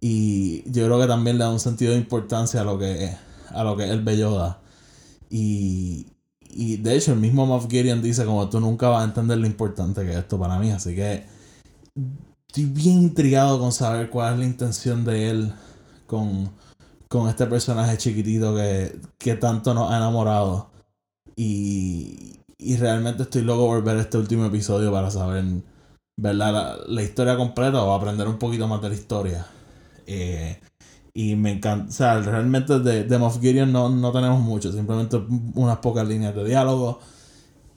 Y 0.00 0.70
yo 0.70 0.84
creo 0.86 1.00
que 1.00 1.06
también 1.06 1.38
le 1.38 1.44
da 1.44 1.50
un 1.50 1.60
sentido 1.60 1.92
de 1.92 1.98
importancia 1.98 2.60
a 2.60 2.64
lo 2.64 2.78
que, 2.78 3.14
a 3.50 3.64
lo 3.64 3.76
que 3.76 3.84
el 3.84 4.02
Belloda. 4.02 4.60
Y, 5.30 6.08
y 6.50 6.76
de 6.76 6.96
hecho 6.96 7.12
el 7.12 7.20
mismo 7.20 7.46
Moff 7.46 7.68
Gideon 7.70 8.02
dice 8.02 8.24
como 8.26 8.48
tú 8.50 8.60
nunca 8.60 8.88
vas 8.88 9.02
a 9.02 9.04
entender 9.04 9.38
lo 9.38 9.46
importante 9.46 10.02
que 10.02 10.10
es 10.10 10.18
esto 10.18 10.38
para 10.38 10.58
mí, 10.58 10.70
así 10.70 10.94
que 10.94 11.24
estoy 12.46 12.66
bien 12.66 13.02
intrigado 13.02 13.58
con 13.58 13.72
saber 13.72 14.10
cuál 14.10 14.34
es 14.34 14.38
la 14.40 14.44
intención 14.44 15.04
de 15.04 15.30
él 15.30 15.54
con 16.06 16.50
con 17.12 17.28
este 17.28 17.46
personaje 17.46 17.98
chiquitito 17.98 18.54
que, 18.56 18.98
que 19.18 19.34
tanto 19.36 19.74
nos 19.74 19.90
ha 19.92 19.98
enamorado. 19.98 20.70
Y, 21.36 22.40
y 22.58 22.76
realmente 22.76 23.24
estoy 23.24 23.42
loco 23.42 23.66
por 23.66 23.84
ver 23.84 23.98
este 23.98 24.16
último 24.16 24.46
episodio 24.46 24.90
para 24.90 25.10
saber 25.10 25.44
La, 26.16 26.78
la, 26.86 27.02
historia 27.02 27.36
completa 27.36 27.82
o 27.82 27.92
aprender 27.92 28.26
un 28.28 28.38
poquito 28.38 28.66
más 28.66 28.80
de 28.80 28.88
la 28.88 28.94
historia. 28.94 29.46
Eh, 30.06 30.58
y 31.14 31.36
me 31.36 31.52
encanta, 31.52 31.90
o 31.90 31.92
sea, 31.92 32.18
realmente 32.20 32.78
de, 32.80 33.04
de 33.04 33.18
Moff 33.18 33.40
Gideon 33.40 33.70
no, 33.72 33.90
no 33.90 34.12
tenemos 34.12 34.40
mucho, 34.40 34.72
simplemente 34.72 35.18
unas 35.54 35.78
pocas 35.78 36.08
líneas 36.08 36.34
de 36.34 36.44
diálogo. 36.44 37.00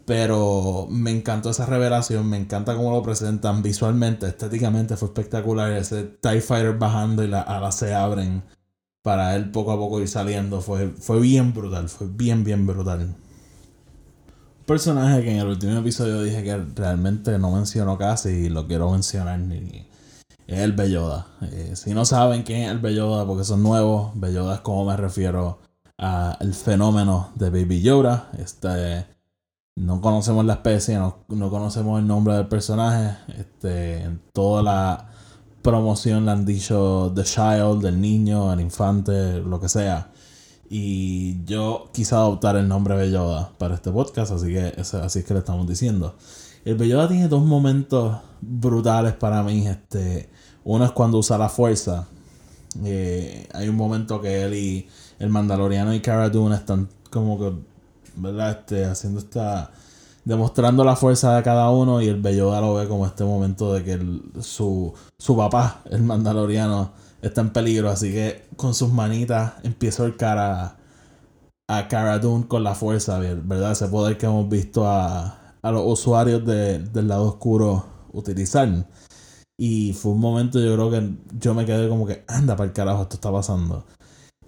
Pero 0.05 0.87
me 0.89 1.11
encantó 1.11 1.49
esa 1.49 1.65
revelación, 1.65 2.29
me 2.29 2.37
encanta 2.37 2.75
cómo 2.75 2.91
lo 2.91 3.01
presentan 3.03 3.61
visualmente, 3.63 4.27
estéticamente 4.27 4.95
fue 4.97 5.09
espectacular. 5.09 5.71
Ese 5.73 6.03
TIE 6.03 6.41
Fighter 6.41 6.77
bajando 6.77 7.23
y 7.23 7.27
las 7.27 7.47
alas 7.47 7.75
se 7.75 7.93
abren 7.93 8.43
para 9.05 9.35
él 9.35 9.51
poco 9.51 9.71
a 9.71 9.77
poco 9.77 10.01
ir 10.01 10.07
saliendo. 10.07 10.61
Fue, 10.61 10.89
fue 10.89 11.19
bien 11.19 11.53
brutal, 11.53 11.89
fue 11.89 12.07
bien, 12.07 12.43
bien 12.43 12.65
brutal. 12.65 13.01
Un 13.01 14.65
personaje 14.65 15.21
que 15.21 15.31
en 15.31 15.37
el 15.37 15.47
último 15.47 15.77
episodio 15.77 16.23
dije 16.23 16.41
que 16.43 16.57
realmente 16.75 17.37
no 17.37 17.51
menciono 17.51 17.99
casi 17.99 18.29
y 18.29 18.49
lo 18.49 18.65
quiero 18.65 18.89
mencionar. 18.89 19.39
es 20.47 20.59
el 20.59 20.73
Belloda. 20.73 21.27
Eh, 21.43 21.73
si 21.75 21.93
no 21.93 22.03
saben 22.03 22.41
quién 22.41 22.63
es 22.63 22.71
el 22.71 22.79
Belloda 22.79 23.27
porque 23.27 23.43
son 23.43 23.61
nuevos, 23.61 24.09
Belloda 24.15 24.55
es 24.55 24.61
como 24.61 24.85
me 24.85 24.97
refiero 24.97 25.59
al 25.97 26.53
fenómeno 26.55 27.29
de 27.35 27.51
Baby 27.51 27.83
Yoda. 27.83 28.31
Este, 28.39 29.05
no 29.75 30.01
conocemos 30.01 30.43
la 30.45 30.53
especie, 30.53 30.97
no, 30.97 31.25
no 31.27 31.51
conocemos 31.51 31.99
el 31.99 32.07
nombre 32.07 32.33
del 32.33 32.47
personaje. 32.47 33.15
Este, 33.37 34.01
en 34.01 34.19
toda 34.33 34.63
la 34.63 35.14
promoción 35.65 36.25
le 36.25 36.31
han 36.31 36.45
dicho 36.45 37.11
The 37.15 37.23
Child, 37.23 37.83
el 37.85 37.99
niño, 37.99 38.53
el 38.53 38.61
infante, 38.61 39.39
lo 39.39 39.59
que 39.59 39.67
sea. 39.67 40.11
Y 40.69 41.43
yo 41.45 41.89
quise 41.91 42.13
adoptar 42.13 42.55
el 42.55 42.67
nombre 42.67 42.95
Belloda 42.95 43.51
para 43.57 43.73
este 43.73 43.91
podcast, 43.91 44.31
así 44.31 44.53
que 44.53 44.73
así 44.77 45.19
es 45.19 45.25
que 45.25 45.33
le 45.33 45.39
estamos 45.39 45.67
diciendo. 45.67 46.15
El 46.65 46.75
Belloda 46.75 47.07
tiene 47.07 47.27
dos 47.27 47.43
momentos 47.43 48.15
brutales 48.41 49.13
para 49.13 49.41
mí. 49.41 49.67
Este, 49.67 50.29
uno 50.63 50.85
es 50.85 50.91
cuando 50.91 51.17
usa 51.17 51.37
la 51.39 51.49
fuerza. 51.49 52.07
Eh, 52.83 53.49
hay 53.51 53.67
un 53.67 53.75
momento 53.75 54.21
que 54.21 54.43
él 54.43 54.53
y 54.53 54.87
el 55.17 55.29
Mandaloriano 55.29 55.95
y 55.95 55.99
Cara 55.99 56.29
Dune 56.29 56.55
están 56.55 56.89
como 57.09 57.39
que, 57.39 57.53
¿verdad? 58.17 58.51
Este, 58.51 58.85
haciendo 58.85 59.19
esta 59.19 59.71
demostrando 60.25 60.83
la 60.83 60.95
fuerza 60.95 61.35
de 61.35 61.43
cada 61.43 61.69
uno 61.69 62.01
y 62.01 62.07
el 62.07 62.21
Belloda 62.21 62.59
lo 62.59 62.73
ve 62.75 62.87
como 62.87 63.05
este 63.05 63.23
momento 63.23 63.73
de 63.73 63.83
que 63.83 64.41
su, 64.41 64.93
su 65.17 65.37
papá, 65.37 65.81
el 65.89 66.03
mandaloriano, 66.03 66.91
está 67.21 67.41
en 67.41 67.51
peligro, 67.51 67.89
así 67.89 68.11
que 68.11 68.45
con 68.55 68.73
sus 68.73 68.91
manitas 68.91 69.53
empieza 69.63 70.03
a 70.03 70.05
ahorcar 70.05 70.37
a, 70.37 70.77
Cara 71.89 72.19
Dune 72.19 72.47
con 72.47 72.63
la 72.63 72.75
fuerza, 72.75 73.17
¿verdad? 73.19 73.71
Ese 73.71 73.87
poder 73.87 74.17
que 74.17 74.27
hemos 74.27 74.47
visto 74.47 74.85
a, 74.87 75.53
a 75.61 75.71
los 75.71 75.83
usuarios 75.85 76.45
del 76.45 77.07
lado 77.07 77.27
oscuro 77.27 77.85
utilizar. 78.13 78.87
Y 79.57 79.93
fue 79.93 80.11
un 80.11 80.19
momento, 80.19 80.59
yo 80.59 80.73
creo 80.75 80.91
que 80.91 81.15
yo 81.39 81.53
me 81.55 81.65
quedé 81.65 81.89
como 81.89 82.05
que, 82.05 82.23
anda 82.27 82.55
para 82.55 82.67
el 82.67 82.73
carajo, 82.73 83.03
esto 83.03 83.15
está 83.15 83.31
pasando. 83.31 83.85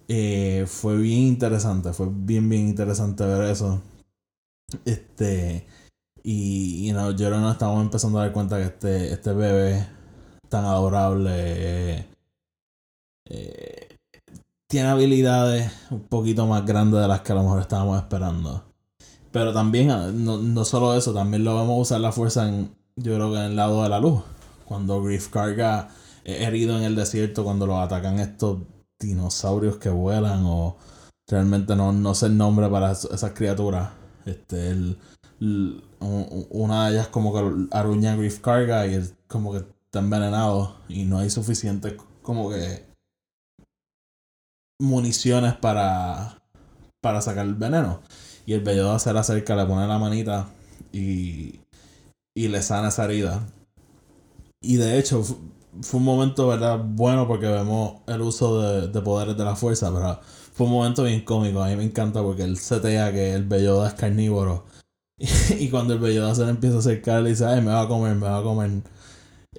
Eh, 0.08 0.66
fue 0.68 0.98
bien 0.98 1.22
interesante, 1.24 1.92
fue 1.94 2.08
bien, 2.12 2.48
bien 2.50 2.68
interesante 2.68 3.26
ver 3.26 3.50
eso. 3.50 3.82
Este. 4.86 5.67
Y, 6.23 6.89
y 6.89 6.93
no, 6.93 7.12
yo 7.12 7.30
no 7.30 7.51
estamos 7.51 7.82
empezando 7.82 8.19
a 8.19 8.23
dar 8.23 8.34
cuenta 8.34 8.58
que 8.58 8.63
este, 8.63 9.13
este 9.13 9.32
bebé 9.32 9.88
tan 10.49 10.65
adorable 10.65 12.06
eh, 13.30 13.97
tiene 14.67 14.89
habilidades 14.89 15.71
un 15.89 16.01
poquito 16.01 16.45
más 16.47 16.65
grandes 16.65 17.01
de 17.01 17.08
las 17.08 17.21
que 17.21 17.32
a 17.32 17.36
lo 17.36 17.43
mejor 17.43 17.62
estábamos 17.62 17.97
esperando. 17.97 18.63
Pero 19.32 19.53
también, 19.53 19.91
ah, 19.91 20.12
no, 20.13 20.38
no 20.38 20.65
solo 20.65 20.95
eso, 20.95 21.13
también 21.13 21.43
lo 21.43 21.56
vamos 21.56 21.77
a 21.77 21.82
usar 21.82 22.01
la 22.01 22.12
fuerza 22.12 22.47
en, 22.47 22.75
yo 22.95 23.15
creo 23.15 23.32
que 23.32 23.38
en 23.38 23.45
el 23.45 23.56
lado 23.56 23.84
de 23.84 23.89
la 23.89 23.99
luz. 23.99 24.21
Cuando 24.65 25.01
Griff 25.01 25.30
carga 25.30 25.89
herido 26.25 26.77
en 26.77 26.84
el 26.84 26.95
desierto, 26.95 27.43
cuando 27.43 27.65
lo 27.65 27.80
atacan 27.80 28.19
estos 28.19 28.60
dinosaurios 28.99 29.77
que 29.77 29.89
vuelan 29.89 30.43
o 30.45 30.77
realmente 31.27 31.75
no, 31.75 31.93
no 31.93 32.13
sé 32.15 32.25
el 32.27 32.38
nombre 32.38 32.67
para 32.67 32.91
esas 32.91 33.32
criaturas. 33.32 33.89
Este, 34.28 34.70
el, 34.70 34.98
una 35.40 36.88
de 36.88 36.94
ellas 36.94 37.08
como 37.08 37.34
que 37.34 37.68
aruña 37.72 38.16
Griff 38.16 38.40
Carga 38.40 38.88
y 38.88 38.96
es 38.96 39.13
como 39.28 39.52
que 39.52 39.60
está 39.60 40.00
envenenado 40.00 40.78
y 40.90 41.04
no 41.06 41.20
hay 41.20 41.30
suficiente 41.30 41.96
como 42.22 42.50
que 42.50 42.86
municiones 44.80 45.56
para 45.56 46.38
para 47.02 47.22
sacar 47.22 47.46
el 47.46 47.56
veneno. 47.56 48.02
Y 48.46 48.54
el 48.54 48.62
Belloda 48.62 49.00
se 49.00 49.13
le 49.13 49.20
acerca, 49.20 49.56
le 49.56 49.66
pone 49.66 49.88
la 49.88 49.98
manita 49.98 50.50
y, 50.92 51.60
y 52.36 52.48
le 52.48 52.62
sana 52.62 52.90
esa 52.90 53.06
herida. 53.06 53.48
Y 54.62 54.78
de 54.78 54.98
hecho, 54.98 55.24
fue 55.24 56.00
un 56.00 56.06
momento, 56.06 56.48
¿verdad? 56.48 56.80
Bueno 56.84 57.28
porque 57.28 57.48
vemos 57.48 58.02
el 58.08 58.22
uso 58.22 58.62
de, 58.62 58.88
de, 58.88 59.02
poderes 59.02 59.38
de 59.38 59.46
la 59.46 59.56
fuerza, 59.56 59.92
pero 59.94 60.20
fue 60.58 60.65
un 60.65 60.74
momento 60.74 61.04
bien 61.04 61.22
cómico. 61.22 61.62
A 61.62 61.67
mí 61.67 61.76
me 61.76 61.84
encanta 61.84 62.24
porque 62.24 62.41
él 62.41 62.58
setea 62.58 63.12
que 63.13 63.34
el 63.34 63.46
Belloda 63.46 63.89
es 63.89 63.93
carnívoro. 63.93 64.65
Y, 65.60 65.70
cuando 65.70 65.93
el 65.93 66.00
Belloda 66.00 66.36
se 66.36 66.43
le 66.46 66.52
empieza 66.52 66.78
a 66.78 66.80
acercar, 66.80 67.22
le 67.24 67.32
dice, 67.32 67.46
ay, 67.46 67.62
me 67.62 67.72
va 67.72 67.82
a 67.82 67.88
comer, 67.88 68.15
me 68.15 68.28
va 68.28 68.39
a 68.39 68.43
comer. 68.43 68.72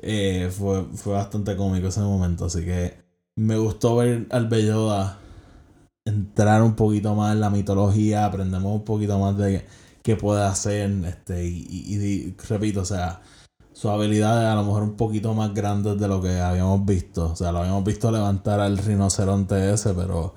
Eh, 0.03 0.51
fue, 0.57 0.85
fue 0.95 1.15
bastante 1.15 1.57
cómico 1.57 1.89
ese 1.89 2.01
momento, 2.01 2.47
así 2.47 2.65
que 2.65 2.95
me 3.37 3.57
gustó 3.59 3.97
ver 3.97 4.27
al 4.31 4.49
Belloda 4.49 5.19
entrar 6.05 6.63
un 6.63 6.75
poquito 6.77 7.15
más 7.15 7.33
en 7.35 7.41
la 7.41 7.51
mitología, 7.51 8.27
aprendemos 8.27 8.73
un 8.75 8.85
poquito 8.85 9.19
más 9.19 9.37
de 9.37 9.65
qué 10.03 10.17
puede 10.17 10.45
hacer, 10.45 10.91
este, 11.05 11.45
y, 11.47 11.67
y 11.71 12.37
repito, 12.49 12.83
o 12.83 12.85
sea, 12.85 13.23
sus 13.73 13.91
habilidades 13.91 14.49
a 14.49 14.55
lo 14.57 14.65
mejor 14.65 14.83
un 14.83 14.97
poquito 14.97 15.35
más 15.35 15.55
grandes 15.55 15.99
de 15.99 16.09
lo 16.09 16.21
que 16.23 16.41
habíamos 16.41 16.85
visto. 16.85 17.33
O 17.33 17.37
sea, 17.37 17.53
lo 17.53 17.61
habíamos 17.61 17.85
visto 17.85 18.11
levantar 18.11 18.61
al 18.61 18.79
rinoceronte 18.79 19.73
ese, 19.73 19.95
pero 19.95 20.35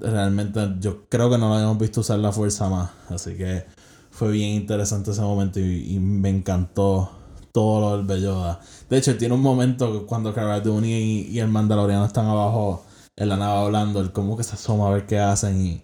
realmente 0.00 0.76
yo 0.80 1.06
creo 1.08 1.30
que 1.30 1.38
no 1.38 1.48
lo 1.48 1.54
habíamos 1.54 1.78
visto 1.78 2.00
usar 2.00 2.18
la 2.18 2.32
fuerza 2.32 2.68
más. 2.68 2.90
Así 3.08 3.34
que 3.34 3.64
fue 4.10 4.32
bien 4.32 4.50
interesante 4.50 5.10
ese 5.10 5.22
momento 5.22 5.60
y, 5.60 5.98
me 5.98 6.30
encantó 6.30 7.10
todo 7.52 7.80
lo 7.80 7.96
del 7.96 8.06
Belloda. 8.06 8.60
De 8.88 8.98
hecho, 8.98 9.16
tiene 9.16 9.34
un 9.34 9.42
momento 9.42 10.06
cuando 10.06 10.34
Cara 10.34 10.62
y, 10.64 11.28
y 11.30 11.38
el 11.40 11.48
Mandaloriano 11.48 12.04
están 12.04 12.26
abajo 12.26 12.84
en 13.16 13.28
la 13.28 13.36
nave 13.36 13.60
hablando, 13.66 14.00
él 14.00 14.12
como 14.12 14.36
que 14.36 14.44
se 14.44 14.54
asoma 14.54 14.88
a 14.88 14.92
ver 14.92 15.06
qué 15.06 15.18
hacen 15.18 15.60
y 15.60 15.82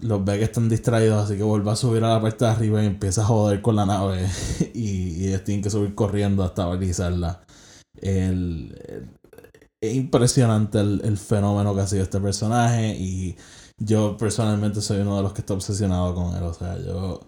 los 0.00 0.24
ve 0.24 0.38
que 0.38 0.44
están 0.44 0.68
distraídos, 0.68 1.24
así 1.24 1.36
que 1.36 1.42
vuelve 1.42 1.70
a 1.70 1.76
subir 1.76 2.04
a 2.04 2.14
la 2.14 2.20
parte 2.20 2.44
de 2.44 2.50
arriba 2.50 2.82
y 2.82 2.86
empieza 2.86 3.22
a 3.22 3.26
joder 3.26 3.62
con 3.62 3.76
la 3.76 3.86
nave. 3.86 4.28
y, 4.74 5.22
y 5.22 5.28
ellos 5.28 5.44
tienen 5.44 5.62
que 5.62 5.70
subir 5.70 5.94
corriendo 5.94 6.42
hasta 6.42 6.62
estabilizarla. 6.62 7.40
El, 8.00 9.17
es 9.80 9.94
impresionante 9.94 10.80
el, 10.80 11.18
fenómeno 11.18 11.74
que 11.74 11.80
ha 11.82 11.86
sido 11.86 12.02
este 12.02 12.20
personaje. 12.20 12.96
Y 12.96 13.36
yo 13.78 14.16
personalmente 14.16 14.80
soy 14.80 14.98
uno 14.98 15.16
de 15.16 15.22
los 15.22 15.32
que 15.32 15.40
está 15.40 15.54
obsesionado 15.54 16.14
con 16.14 16.36
él. 16.36 16.42
O 16.42 16.54
sea, 16.54 16.78
yo 16.78 17.20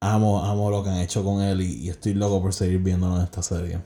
amo, 0.00 0.44
amo 0.44 0.70
lo 0.70 0.82
que 0.82 0.90
han 0.90 0.98
hecho 0.98 1.24
con 1.24 1.42
él 1.42 1.60
y, 1.62 1.84
y 1.84 1.88
estoy 1.90 2.14
loco 2.14 2.42
por 2.42 2.52
seguir 2.52 2.78
viéndolo 2.78 3.16
en 3.16 3.22
esta 3.22 3.42
serie. 3.42 3.80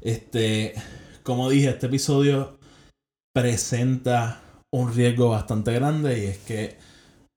Este, 0.00 0.74
como 1.22 1.50
dije, 1.50 1.70
este 1.70 1.86
episodio 1.86 2.58
presenta 3.34 4.40
un 4.70 4.94
riesgo 4.94 5.30
bastante 5.30 5.72
grande 5.72 6.18
y 6.18 6.26
es 6.26 6.38
que 6.38 6.78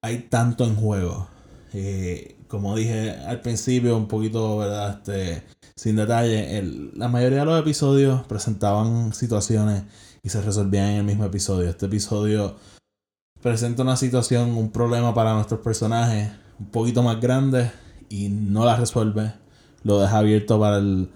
hay 0.03 0.19
tanto 0.29 0.65
en 0.65 0.75
juego. 0.75 1.27
Eh, 1.73 2.37
como 2.47 2.75
dije 2.75 3.11
al 3.11 3.41
principio, 3.41 3.95
un 3.95 4.07
poquito, 4.07 4.57
¿verdad? 4.57 4.97
Este, 4.97 5.43
sin 5.75 5.95
detalle, 5.95 6.61
la 6.95 7.07
mayoría 7.07 7.39
de 7.39 7.45
los 7.45 7.59
episodios 7.59 8.25
presentaban 8.25 9.13
situaciones 9.13 9.83
y 10.23 10.29
se 10.29 10.41
resolvían 10.41 10.89
en 10.89 10.97
el 10.97 11.03
mismo 11.03 11.25
episodio. 11.25 11.69
Este 11.69 11.87
episodio 11.87 12.55
presenta 13.41 13.83
una 13.83 13.97
situación, 13.97 14.51
un 14.51 14.71
problema 14.71 15.13
para 15.13 15.33
nuestros 15.33 15.61
personajes 15.61 16.31
un 16.59 16.67
poquito 16.67 17.03
más 17.03 17.19
grande 17.19 17.71
y 18.09 18.29
no 18.29 18.65
la 18.65 18.75
resuelve. 18.75 19.33
Lo 19.83 19.99
deja 19.99 20.19
abierto 20.19 20.59
para 20.59 20.77
el, 20.77 21.09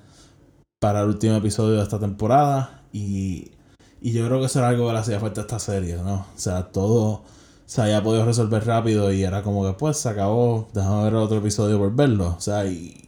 para 0.80 1.02
el 1.02 1.10
último 1.10 1.36
episodio 1.36 1.78
de 1.78 1.84
esta 1.84 2.00
temporada 2.00 2.84
y 2.92 3.52
y 4.06 4.12
yo 4.12 4.24
creo 4.28 4.40
que 4.40 4.46
eso 4.46 4.60
era 4.60 4.68
algo 4.68 4.86
que 4.86 4.94
le 4.94 5.00
hacía 5.00 5.20
falta 5.20 5.42
a 5.42 5.46
esta 5.46 5.58
serie, 5.58 5.98
¿no? 5.98 6.14
O 6.14 6.38
sea, 6.38 6.66
todo 6.72 7.24
se 7.66 7.82
había 7.82 8.04
podido 8.04 8.24
resolver 8.24 8.64
rápido 8.64 9.12
y 9.12 9.24
era 9.24 9.42
como 9.42 9.66
que 9.66 9.74
pues 9.74 9.98
se 9.98 10.10
acabó, 10.10 10.68
déjame 10.76 11.06
ver 11.06 11.16
otro 11.16 11.38
episodio 11.38 11.80
por 11.80 11.96
verlo. 11.96 12.36
O 12.38 12.40
sea, 12.40 12.68
y, 12.68 13.04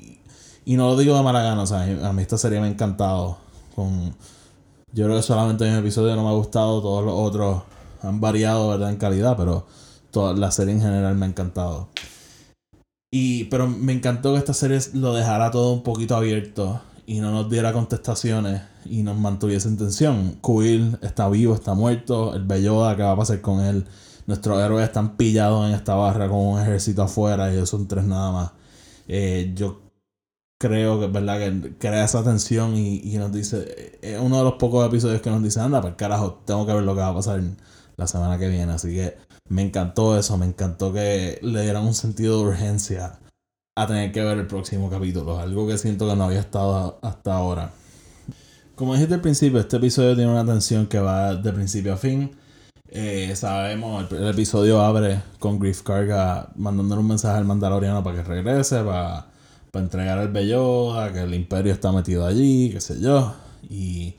y 0.67 0.75
no 0.75 0.89
lo 0.89 0.97
digo 0.97 1.15
de 1.15 1.23
mala 1.23 1.41
gana, 1.41 1.61
o 1.61 1.65
sea, 1.65 1.83
a 1.83 2.11
mí 2.11 2.21
esta 2.21 2.37
serie 2.37 2.59
me 2.59 2.67
ha 2.67 2.69
encantado. 2.69 3.37
Con, 3.73 4.13
yo 4.91 5.05
creo 5.05 5.15
que 5.15 5.23
solamente 5.23 5.63
un 5.63 5.77
episodio 5.77 6.13
no 6.17 6.23
me 6.23 6.29
ha 6.29 6.33
gustado, 6.33 6.81
todos 6.81 7.05
los 7.05 7.13
otros 7.15 7.63
han 8.01 8.19
variado, 8.19 8.67
¿verdad? 8.67 8.89
En 8.89 8.97
calidad, 8.97 9.37
pero 9.37 9.65
toda 10.11 10.33
la 10.33 10.51
serie 10.51 10.73
en 10.73 10.81
general 10.81 11.15
me 11.15 11.25
ha 11.25 11.29
encantado. 11.29 11.87
Y, 13.13 13.45
pero 13.45 13.69
me 13.69 13.93
encantó 13.93 14.33
que 14.33 14.39
esta 14.39 14.53
serie 14.53 14.77
lo 14.93 15.13
dejara 15.13 15.51
todo 15.51 15.71
un 15.71 15.83
poquito 15.83 16.17
abierto 16.17 16.81
y 17.05 17.21
no 17.21 17.31
nos 17.31 17.49
diera 17.49 17.71
contestaciones 17.71 18.61
y 18.83 19.03
nos 19.03 19.17
mantuviese 19.17 19.69
en 19.69 19.77
tensión. 19.77 20.37
Quill 20.45 20.99
está 21.01 21.29
vivo, 21.29 21.55
está 21.55 21.75
muerto, 21.75 22.35
el 22.35 22.43
Belloda, 22.43 22.97
¿qué 22.97 23.03
va 23.03 23.13
a 23.13 23.17
pasar 23.17 23.39
con 23.39 23.61
él? 23.61 23.85
Nuestros 24.25 24.59
héroes 24.59 24.85
están 24.85 25.15
pillados 25.15 25.65
en 25.69 25.75
esta 25.75 25.95
barra 25.95 26.27
con 26.27 26.39
un 26.39 26.59
ejército 26.59 27.03
afuera 27.03 27.49
y 27.49 27.55
ellos 27.55 27.69
son 27.69 27.87
tres 27.87 28.03
nada 28.03 28.33
más. 28.33 28.51
Eh, 29.07 29.53
yo 29.55 29.86
creo 30.59 30.99
que 30.99 31.07
verdad 31.07 31.39
que 31.39 31.77
crea 31.77 32.05
esa 32.05 32.23
tensión 32.23 32.75
y, 32.75 33.01
y, 33.03 33.17
nos 33.17 33.31
dice, 33.31 33.99
es 34.01 34.19
uno 34.19 34.37
de 34.37 34.43
los 34.43 34.53
pocos 34.53 34.85
episodios 34.87 35.21
que 35.21 35.29
nos 35.29 35.43
dice, 35.43 35.59
anda, 35.59 35.81
para 35.81 35.95
carajo, 35.95 36.41
tengo 36.45 36.65
que 36.65 36.73
ver 36.73 36.83
lo 36.83 36.95
que 36.95 37.01
va 37.01 37.09
a 37.09 37.15
pasar 37.15 37.41
la 37.95 38.07
semana 38.07 38.37
que 38.37 38.49
viene. 38.49 38.71
Así 38.73 38.93
que 38.93 39.17
me 39.49 39.61
encantó 39.61 40.17
eso, 40.17 40.37
me 40.37 40.45
encantó 40.45 40.93
que 40.93 41.39
le 41.41 41.61
dieran 41.61 41.85
un 41.85 41.93
sentido 41.93 42.39
de 42.39 42.49
urgencia 42.49 43.19
a 43.75 43.87
tener 43.87 44.11
que 44.11 44.23
ver 44.23 44.37
el 44.37 44.47
próximo 44.47 44.89
capítulo. 44.89 45.39
Algo 45.39 45.67
que 45.67 45.77
siento 45.77 46.07
que 46.07 46.15
no 46.15 46.25
había 46.25 46.39
estado 46.39 46.99
hasta 47.01 47.35
ahora. 47.35 47.71
Como 48.75 48.93
dijiste 48.93 49.15
al 49.15 49.21
principio, 49.21 49.59
este 49.59 49.77
episodio 49.77 50.15
tiene 50.15 50.31
una 50.31 50.45
tensión 50.45 50.87
que 50.87 50.99
va 50.99 51.35
de 51.35 51.53
principio 51.53 51.93
a 51.93 51.97
fin. 51.97 52.31
Eh, 52.89 53.35
sabemos, 53.35 54.11
el, 54.11 54.27
episodio 54.27 54.81
abre 54.81 55.21
con 55.39 55.59
Griff 55.59 55.81
Carga 55.81 56.49
mandándole 56.55 57.01
un 57.01 57.07
mensaje 57.07 57.37
al 57.37 57.45
Mandaloriano 57.45 58.03
para 58.03 58.17
que 58.17 58.23
regrese, 58.23 58.81
para, 58.83 59.27
entregar 59.79 60.19
el 60.19 60.29
Belloda, 60.29 61.11
que 61.11 61.21
el 61.21 61.33
Imperio 61.33 61.73
está 61.73 61.91
metido 61.91 62.25
allí, 62.25 62.71
qué 62.71 62.81
sé 62.81 62.99
yo. 62.99 63.33
Y 63.69 64.15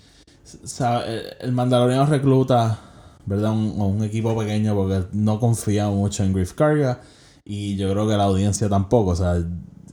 el 1.40 1.52
Mandaloriano 1.52 2.06
recluta, 2.06 2.78
¿verdad? 3.26 3.52
Un, 3.52 4.02
equipo 4.02 4.36
pequeño 4.36 4.74
porque 4.74 5.04
no 5.12 5.38
confía 5.40 5.88
mucho 5.88 6.24
en 6.24 6.32
Griff 6.32 6.52
Carga 6.52 7.00
y 7.44 7.76
yo 7.76 7.90
creo 7.90 8.08
que 8.08 8.16
la 8.16 8.24
audiencia 8.24 8.68
tampoco, 8.68 9.10
o 9.10 9.16
sea, 9.16 9.42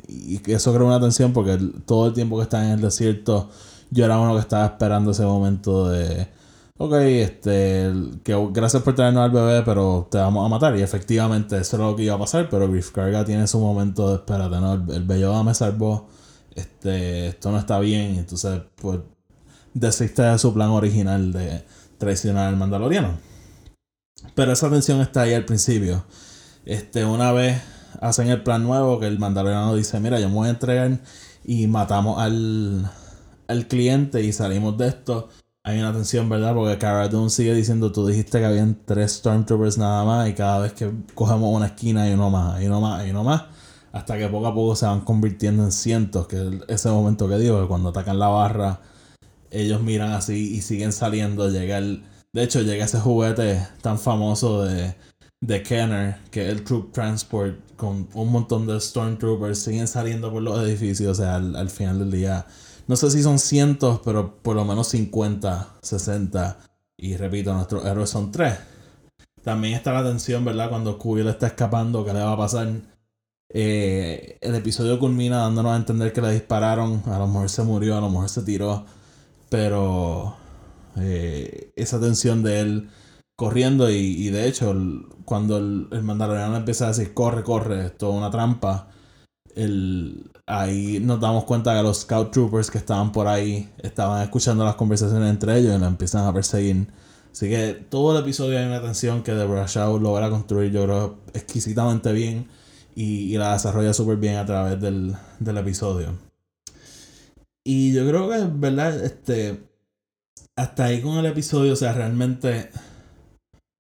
y 0.08 0.40
eso 0.52 0.74
crea 0.74 0.86
una 0.86 1.00
tensión 1.00 1.34
porque 1.34 1.58
todo 1.86 2.08
el 2.08 2.14
tiempo 2.14 2.38
que 2.38 2.44
está 2.44 2.66
en 2.66 2.72
el 2.74 2.82
desierto, 2.82 3.50
yo 3.92 4.06
era 4.06 4.20
uno 4.20 4.34
que 4.34 4.42
estaba 4.42 4.66
esperando 4.66 5.12
ese 5.12 5.24
momento 5.24 5.90
de, 5.90 6.28
ok, 6.78 6.94
este, 6.94 7.92
gracias 8.52 8.84
por 8.84 8.96
traernos 8.96 9.24
al 9.24 9.32
bebé, 9.32 9.62
pero 9.64 10.08
te 10.12 10.18
vamos 10.18 10.46
a 10.46 10.50
matar. 10.50 10.78
Y 10.78 10.82
efectivamente 10.82 11.58
eso 11.58 11.78
es 11.78 11.82
lo 11.82 11.96
que 11.96 12.04
iba 12.04 12.16
a 12.16 12.20
pasar, 12.20 12.50
pero 12.50 12.70
Griff 12.70 12.92
Carga 12.92 13.26
tiene 13.26 13.48
su 13.48 13.60
momento 13.60 14.10
de 14.10 14.16
espérate, 14.16 14.60
¿no? 14.60 14.74
El, 14.74 15.04
bello 15.04 15.44
me 15.44 15.54
salvó, 15.54 16.08
este, 16.56 17.28
esto 17.28 17.52
no 17.52 17.60
está 17.60 17.80
bien, 17.80 18.16
entonces, 18.16 18.62
pues, 18.76 19.00
desiste 19.74 20.22
de 20.22 20.38
su 20.38 20.54
plan 20.54 20.70
original 20.70 21.32
de 21.32 21.64
traicionar 21.98 22.48
al 22.48 22.58
mandaloriano. 22.58 23.18
Pero 24.34 24.52
esa 24.52 24.70
tensión 24.70 25.02
está 25.02 25.22
ahí 25.22 25.34
al 25.34 25.46
principio. 25.46 26.06
Este, 26.66 27.06
una 27.06 27.32
vez 27.32 27.62
hacen 28.02 28.30
el 28.30 28.44
plan 28.44 28.64
nuevo 28.64 29.00
que 29.00 29.08
el 29.08 29.20
mandaloriano 29.20 29.76
dice, 29.76 30.00
mira, 30.00 30.20
yo 30.20 30.30
me 30.30 30.36
voy 30.36 30.48
a 30.48 30.52
entregar 30.52 31.00
y 31.44 31.68
matamos 31.68 32.20
al 32.20 33.68
cliente 33.68 34.24
y 34.24 34.34
salimos 34.34 34.78
de 34.78 34.88
esto. 34.88 35.30
Hay 35.68 35.80
una 35.80 35.92
tensión, 35.92 36.30
¿verdad? 36.30 36.54
Porque 36.54 36.78
Cara 36.78 37.10
sigue 37.28 37.56
diciendo, 37.56 37.92
tú 37.92 38.06
dijiste 38.06 38.38
que 38.38 38.46
habían 38.46 38.78
tres 38.86 39.14
Stormtroopers 39.14 39.80
nada 39.80 40.06
más 40.06 40.30
y 40.30 40.34
cada 40.36 40.60
vez 40.60 40.74
que 40.74 40.92
cogemos 41.16 41.52
una 41.56 41.66
esquina 41.66 42.04
hay 42.04 42.14
uno 42.14 42.30
más, 42.30 42.54
hay 42.54 42.68
uno 42.68 42.80
más, 42.80 43.02
hay 43.02 43.10
uno 43.10 43.24
más. 43.24 43.46
Hasta 43.92 44.16
que 44.16 44.28
poco 44.28 44.46
a 44.46 44.54
poco 44.54 44.76
se 44.76 44.86
van 44.86 45.02
convirtiendo 45.02 45.64
en 45.64 45.72
cientos, 45.72 46.28
que 46.28 46.38
es 46.38 46.54
ese 46.68 46.90
momento 46.90 47.28
que 47.28 47.40
digo, 47.40 47.60
que 47.60 47.68
cuando 47.68 47.90
atacan 47.90 48.20
la 48.20 48.28
barra, 48.28 48.80
ellos 49.50 49.82
miran 49.82 50.12
así 50.12 50.54
y 50.56 50.62
siguen 50.62 50.94
saliendo. 50.94 51.50
Llega 51.50 51.80
el, 51.80 52.04
de 52.32 52.44
hecho, 52.44 52.62
llega 52.62 52.86
ese 52.86 53.00
juguete 53.00 53.68
tan 53.82 53.98
famoso 53.98 54.66
de, 54.66 54.94
de 55.42 55.64
Kenner, 55.64 56.18
que 56.30 56.44
es 56.46 56.50
el 56.50 56.64
Troop 56.64 56.92
Transport, 56.94 57.56
con 57.76 58.08
un 58.14 58.32
montón 58.32 58.68
de 58.68 58.80
Stormtroopers, 58.80 59.58
siguen 59.58 59.88
saliendo 59.88 60.32
por 60.32 60.44
los 60.44 60.60
edificios, 60.60 61.18
o 61.18 61.24
sea, 61.24 61.38
al, 61.38 61.56
al 61.56 61.72
final 61.72 61.98
del 61.98 62.12
día 62.12 62.46
no 62.88 62.96
sé 62.96 63.10
si 63.12 63.24
son 63.24 63.40
cientos, 63.40 64.02
pero 64.04 64.38
por 64.42 64.56
lo 64.56 64.66
menos 64.66 64.88
50, 64.90 65.78
60. 65.82 66.60
Y 66.98 67.18
repito, 67.18 67.54
nuestros 67.54 67.86
héroes 67.86 68.10
son 68.10 68.32
tres. 68.32 68.58
También 69.44 69.76
está 69.76 69.94
la 69.94 70.04
tensión, 70.04 70.46
¿verdad? 70.46 70.70
Cuando 70.70 71.00
le 71.04 71.30
está 71.30 71.48
escapando, 71.48 72.06
¿qué 72.06 72.14
le 72.14 72.20
va 72.20 72.34
a 72.34 72.38
pasar? 72.38 72.68
Eh, 73.50 74.38
el 74.42 74.56
episodio 74.56 75.00
culmina 75.00 75.38
dándonos 75.38 75.74
a 75.74 75.78
entender 75.78 76.14
que 76.14 76.22
le 76.22 76.32
dispararon. 76.32 77.04
A 77.08 77.20
lo 77.20 77.28
mejor 77.28 77.50
se 77.50 77.64
murió, 77.64 77.98
a 77.98 78.02
lo 78.02 78.10
mejor 78.10 78.30
se 78.30 78.44
tiró. 78.44 78.86
Pero 79.50 80.36
eh, 80.98 81.74
esa 81.76 82.00
tensión 82.00 82.44
de 82.44 82.60
él 82.60 82.90
corriendo 83.36 83.90
y, 83.90 84.30
de 84.30 84.48
hecho 84.48 84.74
cuando 85.26 85.58
el, 85.58 85.88
el 85.92 86.56
empieza 86.56 86.86
a 86.86 86.90
decir 86.90 87.14
corre, 87.14 87.44
corre, 87.44 87.88
es 87.88 87.98
toda 87.98 88.18
una 88.18 88.32
trampa 88.32 88.90
el, 89.56 90.32
ahí 90.46 91.00
nos 91.00 91.20
damos 91.20 91.46
cuenta 91.46 91.76
que 91.76 91.84
los 91.84 92.02
Scout 92.02 92.32
Troopers 92.32 92.70
que 92.70 92.78
estaban 92.78 93.12
por 93.12 93.28
ahí 93.28 93.70
estaban 93.80 94.22
escuchando 94.22 94.64
las 94.64 94.76
conversaciones 94.76 95.30
entre 95.30 95.58
ellos 95.58 95.76
y 95.76 95.80
lo 95.80 95.88
empiezan 95.88 96.28
a 96.28 96.34
perseguir. 96.34 96.88
Así 97.32 97.50
que 97.50 97.74
todo 97.90 98.16
el 98.16 98.24
episodio 98.24 98.60
hay 98.60 98.66
una 98.66 98.82
tensión 98.82 99.24
que 99.24 99.34
Deborah 99.34 99.66
Shaw 99.68 100.00
logra 100.00 100.30
construir, 100.30 100.72
yo 100.72 100.84
creo, 100.84 101.18
exquisitamente 101.34 102.14
bien 102.14 102.48
y, 102.96 103.38
la 103.38 103.54
desarrolla 103.54 103.94
súper 103.94 104.18
bien 104.18 104.38
a 104.38 104.46
través 104.46 104.80
del, 104.80 105.16
del 105.40 105.58
episodio. 105.58 106.14
Y 107.66 107.94
yo 107.94 108.08
creo 108.08 108.30
que, 108.30 108.46
¿verdad? 108.54 109.04
Este. 109.04 109.64
Hasta 110.56 110.86
ahí 110.86 111.02
con 111.02 111.18
el 111.18 111.26
episodio, 111.26 111.74
o 111.74 111.76
sea, 111.76 111.94
realmente. 111.94 112.70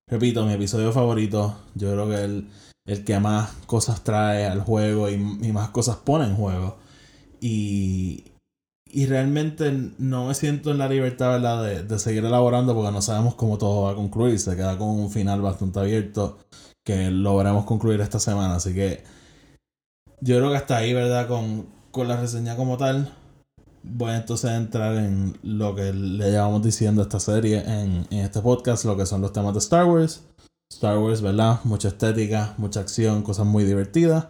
Repito, 0.07 0.45
mi 0.45 0.53
episodio 0.53 0.91
favorito. 0.91 1.55
Yo 1.75 1.91
creo 1.93 2.09
que 2.09 2.23
el 2.23 2.47
el 2.85 3.03
que 3.03 3.19
más 3.19 3.51
cosas 3.65 4.03
trae 4.03 4.45
al 4.45 4.61
juego 4.61 5.09
y, 5.09 5.17
más 5.17 5.69
cosas 5.69 5.97
pone 5.97 6.25
en 6.25 6.35
juego. 6.35 6.77
Y, 7.41 8.31
y 8.87 9.05
realmente 9.07 9.91
no 9.97 10.27
me 10.27 10.33
siento 10.35 10.71
en 10.71 10.77
la 10.77 10.87
libertad 10.87 11.31
¿verdad? 11.31 11.63
De, 11.63 11.83
de, 11.83 11.99
seguir 11.99 12.23
elaborando 12.23 12.73
porque 12.73 12.91
no 12.91 13.01
sabemos 13.01 13.35
cómo 13.35 13.57
todo 13.57 13.83
va 13.83 13.91
a 13.91 13.95
concluir. 13.95 14.39
Se 14.39 14.55
queda 14.55 14.77
con 14.77 14.89
un 14.89 15.11
final 15.11 15.41
bastante 15.41 15.79
abierto 15.79 16.37
que 16.85 17.09
logramos 17.09 17.65
concluir 17.65 18.01
esta 18.01 18.19
semana. 18.19 18.55
Así 18.55 18.73
que 18.73 19.03
yo 20.21 20.37
creo 20.37 20.51
que 20.51 20.57
hasta 20.57 20.77
ahí, 20.77 20.93
¿verdad? 20.93 21.27
Con, 21.27 21.67
con 21.91 22.07
la 22.07 22.17
reseña 22.17 22.55
como 22.55 22.77
tal. 22.77 23.13
Voy 23.83 24.13
entonces 24.13 24.49
a 24.49 24.57
entrar 24.57 24.95
en 24.95 25.37
lo 25.43 25.75
que 25.75 25.93
le 25.93 26.31
llevamos 26.31 26.63
diciendo 26.63 27.01
a 27.01 27.05
esta 27.05 27.19
serie 27.19 27.59
en, 27.59 28.07
en 28.09 28.19
este 28.19 28.41
podcast, 28.41 28.85
lo 28.85 28.97
que 28.97 29.05
son 29.05 29.21
los 29.21 29.31
temas 29.31 29.53
de 29.53 29.59
Star 29.59 29.85
Wars. 29.85 30.23
Star 30.71 30.97
Wars, 30.97 31.21
¿verdad? 31.21 31.59
Mucha 31.63 31.89
estética, 31.89 32.53
mucha 32.57 32.79
acción, 32.81 33.21
cosas 33.23 33.45
muy 33.45 33.63
divertidas. 33.63 34.27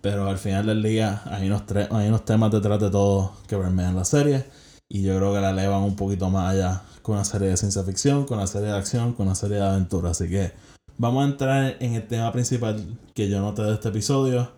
Pero 0.00 0.28
al 0.28 0.38
final 0.38 0.66
del 0.66 0.82
día 0.82 1.22
hay 1.26 1.46
unos, 1.46 1.62
hay 1.90 2.08
unos 2.08 2.24
temas 2.24 2.50
detrás 2.50 2.80
de 2.80 2.90
todo 2.90 3.32
que 3.46 3.56
permean 3.56 3.94
la 3.94 4.04
serie. 4.04 4.44
Y 4.88 5.02
yo 5.02 5.16
creo 5.16 5.32
que 5.32 5.40
la 5.40 5.50
elevan 5.50 5.82
un 5.82 5.96
poquito 5.96 6.28
más 6.28 6.52
allá 6.52 6.82
con 7.02 7.14
una 7.14 7.24
serie 7.24 7.48
de 7.48 7.56
ciencia 7.56 7.82
ficción, 7.82 8.26
con 8.26 8.38
una 8.38 8.46
serie 8.46 8.68
de 8.68 8.76
acción, 8.76 9.12
con 9.14 9.26
una 9.26 9.34
serie 9.34 9.56
de 9.56 9.64
aventura. 9.64 10.10
Así 10.10 10.28
que 10.28 10.52
vamos 10.98 11.24
a 11.24 11.28
entrar 11.30 11.76
en 11.80 11.94
el 11.94 12.06
tema 12.06 12.32
principal 12.32 12.98
que 13.14 13.28
yo 13.28 13.40
noté 13.40 13.62
de 13.62 13.74
este 13.74 13.88
episodio. 13.88 14.52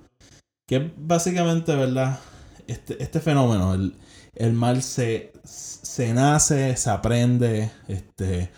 Que 0.66 0.77
es 0.77 0.83
básicamente, 0.96 1.77
¿verdad? 1.77 2.18
Este, 2.66 3.03
este 3.03 3.20
fenómeno, 3.20 3.74
el, 3.74 3.94
el 4.35 4.55
mal 4.55 4.83
se, 4.83 5.33
se 5.44 6.14
nace, 6.14 6.74
se 6.77 6.90
aprende, 6.90 7.70
este 7.87 8.50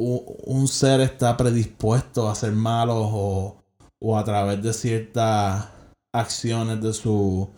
un 0.00 0.68
ser 0.68 1.00
está 1.00 1.36
predispuesto 1.36 2.28
a 2.28 2.34
ser 2.34 2.52
malo 2.52 2.96
o, 2.98 3.56
o 4.00 4.18
a 4.18 4.24
través 4.24 4.62
de 4.62 4.72
ciertas 4.72 5.68
acciones 6.12 6.80
de 6.82 6.92
su 6.92 7.48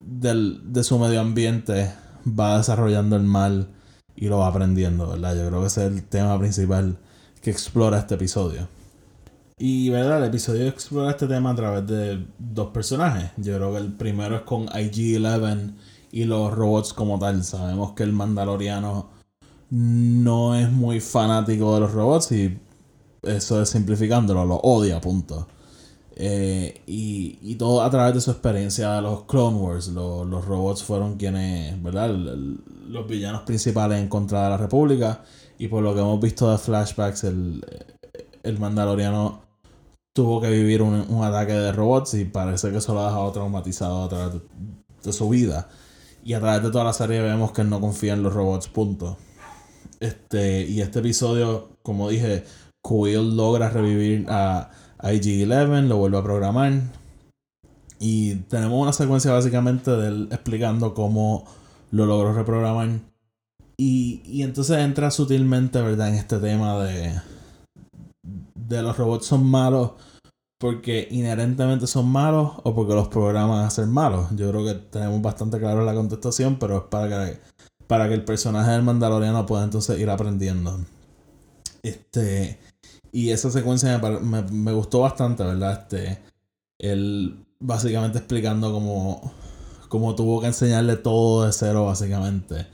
del, 0.00 0.72
de 0.72 0.84
su 0.84 0.98
medio 0.98 1.20
ambiente 1.20 1.92
va 2.26 2.58
desarrollando 2.58 3.16
el 3.16 3.22
mal 3.22 3.68
y 4.14 4.28
lo 4.28 4.38
va 4.38 4.48
aprendiendo, 4.48 5.08
¿verdad? 5.08 5.36
Yo 5.36 5.48
creo 5.48 5.60
que 5.60 5.66
ese 5.66 5.86
es 5.86 5.92
el 5.92 6.04
tema 6.04 6.38
principal 6.38 6.98
que 7.40 7.50
explora 7.50 7.98
este 7.98 8.14
episodio. 8.14 8.68
Y, 9.58 9.88
¿verdad? 9.88 10.18
El 10.18 10.28
episodio 10.28 10.68
explora 10.68 11.10
este 11.10 11.26
tema 11.26 11.50
a 11.50 11.54
través 11.54 11.86
de 11.86 12.26
dos 12.38 12.68
personajes. 12.68 13.30
Yo 13.38 13.56
creo 13.56 13.72
que 13.72 13.78
el 13.78 13.92
primero 13.92 14.36
es 14.36 14.42
con 14.42 14.66
IG-11 14.66 15.74
y 16.12 16.24
los 16.24 16.52
robots 16.52 16.92
como 16.92 17.18
tal. 17.18 17.42
Sabemos 17.44 17.92
que 17.92 18.02
el 18.02 18.12
mandaloriano 18.12 19.15
no 19.76 20.54
es 20.54 20.70
muy 20.72 21.00
fanático 21.00 21.74
de 21.74 21.80
los 21.80 21.92
robots 21.92 22.32
y 22.32 22.58
eso 23.22 23.60
es 23.60 23.68
simplificándolo, 23.68 24.44
lo 24.46 24.56
odia, 24.56 25.00
punto. 25.00 25.46
Eh, 26.18 26.82
y, 26.86 27.54
todo 27.56 27.82
a 27.82 27.90
través 27.90 28.14
de 28.14 28.20
su 28.22 28.30
experiencia 28.30 28.92
de 28.92 29.02
los 29.02 29.24
Clone 29.24 29.58
Wars. 29.58 29.88
los 29.88 30.44
robots 30.46 30.82
fueron 30.82 31.16
quienes, 31.16 31.82
¿verdad? 31.82 32.10
los 32.10 33.06
villanos 33.06 33.42
principales 33.42 34.00
en 34.00 34.08
contra 34.08 34.44
de 34.44 34.50
la 34.50 34.56
República. 34.56 35.22
Y 35.58 35.68
por 35.68 35.82
lo 35.82 35.94
que 35.94 36.00
hemos 36.00 36.20
visto 36.20 36.50
de 36.50 36.58
flashbacks, 36.58 37.24
el, 37.24 37.64
el 38.42 38.58
Mandaloriano 38.58 39.42
tuvo 40.14 40.40
que 40.40 40.50
vivir 40.50 40.80
un, 40.80 41.22
ataque 41.22 41.52
de 41.52 41.72
robots 41.72 42.14
y 42.14 42.24
parece 42.24 42.70
que 42.70 42.78
eso 42.78 42.94
lo 42.94 43.00
ha 43.00 43.08
dejado 43.08 43.32
traumatizado 43.32 44.04
a 44.04 44.08
través 44.08 44.40
de, 45.02 45.12
su 45.12 45.28
vida. 45.28 45.68
Y 46.24 46.32
a 46.32 46.40
través 46.40 46.62
de 46.62 46.70
toda 46.70 46.84
la 46.84 46.92
serie 46.94 47.20
vemos 47.20 47.52
que 47.52 47.60
él 47.60 47.70
no 47.70 47.80
confía 47.80 48.14
en 48.14 48.22
los 48.22 48.32
robots, 48.32 48.68
punto. 48.68 49.18
Este, 50.00 50.66
y 50.66 50.80
este 50.80 50.98
episodio, 50.98 51.70
como 51.82 52.08
dije, 52.08 52.44
Quill 52.82 53.36
logra 53.36 53.70
revivir 53.70 54.26
a 54.28 54.70
IG-11, 55.02 55.86
lo 55.88 55.96
vuelve 55.96 56.18
a 56.18 56.22
programar. 56.22 56.72
Y 57.98 58.34
tenemos 58.48 58.80
una 58.80 58.92
secuencia 58.92 59.32
básicamente 59.32 59.90
de 59.90 60.08
él 60.08 60.28
explicando 60.30 60.94
cómo 60.94 61.44
lo 61.90 62.06
logró 62.06 62.34
reprogramar. 62.34 63.00
Y, 63.78 64.22
y 64.24 64.42
entonces 64.42 64.78
entra 64.78 65.10
sutilmente, 65.10 65.80
¿verdad?, 65.80 66.08
en 66.08 66.14
este 66.14 66.38
tema 66.38 66.82
de, 66.84 67.20
de 68.54 68.82
los 68.82 68.96
robots 68.96 69.26
son 69.26 69.44
malos 69.44 69.92
porque 70.58 71.06
inherentemente 71.10 71.86
son 71.86 72.08
malos 72.08 72.52
o 72.62 72.74
porque 72.74 72.94
los 72.94 73.08
programan 73.08 73.64
a 73.64 73.70
ser 73.70 73.86
malos. 73.86 74.28
Yo 74.34 74.50
creo 74.50 74.64
que 74.64 74.74
tenemos 74.74 75.20
bastante 75.20 75.58
claro 75.58 75.84
la 75.84 75.94
contestación, 75.94 76.58
pero 76.58 76.78
es 76.78 76.82
para 76.84 77.08
que 77.08 77.40
para 77.86 78.08
que 78.08 78.14
el 78.14 78.24
personaje 78.24 78.70
del 78.72 78.82
Mandaloriano 78.82 79.46
pueda 79.46 79.64
entonces 79.64 79.98
ir 79.98 80.10
aprendiendo. 80.10 80.78
Este. 81.82 82.58
Y 83.12 83.30
esa 83.30 83.50
secuencia 83.50 83.98
me, 83.98 84.42
me, 84.42 84.72
gustó 84.72 85.00
bastante, 85.00 85.44
¿verdad? 85.44 85.82
Este. 85.82 86.22
Él 86.78 87.46
básicamente 87.58 88.18
explicando 88.18 88.72
cómo, 88.72 89.32
cómo 89.88 90.14
tuvo 90.14 90.40
que 90.40 90.48
enseñarle 90.48 90.96
todo 90.96 91.46
de 91.46 91.52
cero, 91.52 91.86
básicamente. 91.86 92.66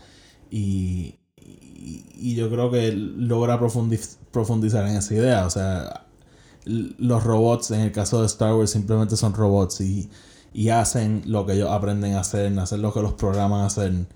Y, 0.51 1.17
y, 1.37 2.35
yo 2.35 2.51
creo 2.51 2.71
que 2.71 2.93
logra 2.93 3.59
profundizar 3.59 4.87
en 4.87 4.97
esa 4.97 5.15
idea. 5.15 5.47
O 5.47 5.51
sea, 5.51 6.07
los 6.65 7.25
robots, 7.25 7.71
en 7.71 7.81
el 7.81 7.93
caso 7.93 8.21
de 8.21 8.27
Star 8.27 8.55
Wars, 8.55 8.71
simplemente 8.71 9.17
son 9.17 9.35
robots 9.35 9.81
y, 9.81 10.11
y 10.53 10.69
hacen 10.71 11.23
lo 11.27 11.47
que 11.47 11.55
ellos 11.55 11.71
aprenden 11.71 12.15
a 12.15 12.21
hacer, 12.21 12.57
hacen 12.59 12.83
lo 12.83 12.93
que 12.93 13.01
los 13.01 13.15
programan 13.15 13.63
a 13.63 13.67
hacer. 13.67 14.07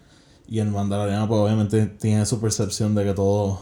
Y 0.49 0.61
el 0.61 0.71
Mandaloriano, 0.71 1.27
pues 1.27 1.41
obviamente 1.41 1.87
tiene 1.87 2.25
su 2.25 2.41
percepción 2.41 2.95
de 2.95 3.05
que 3.05 3.15
todos 3.15 3.59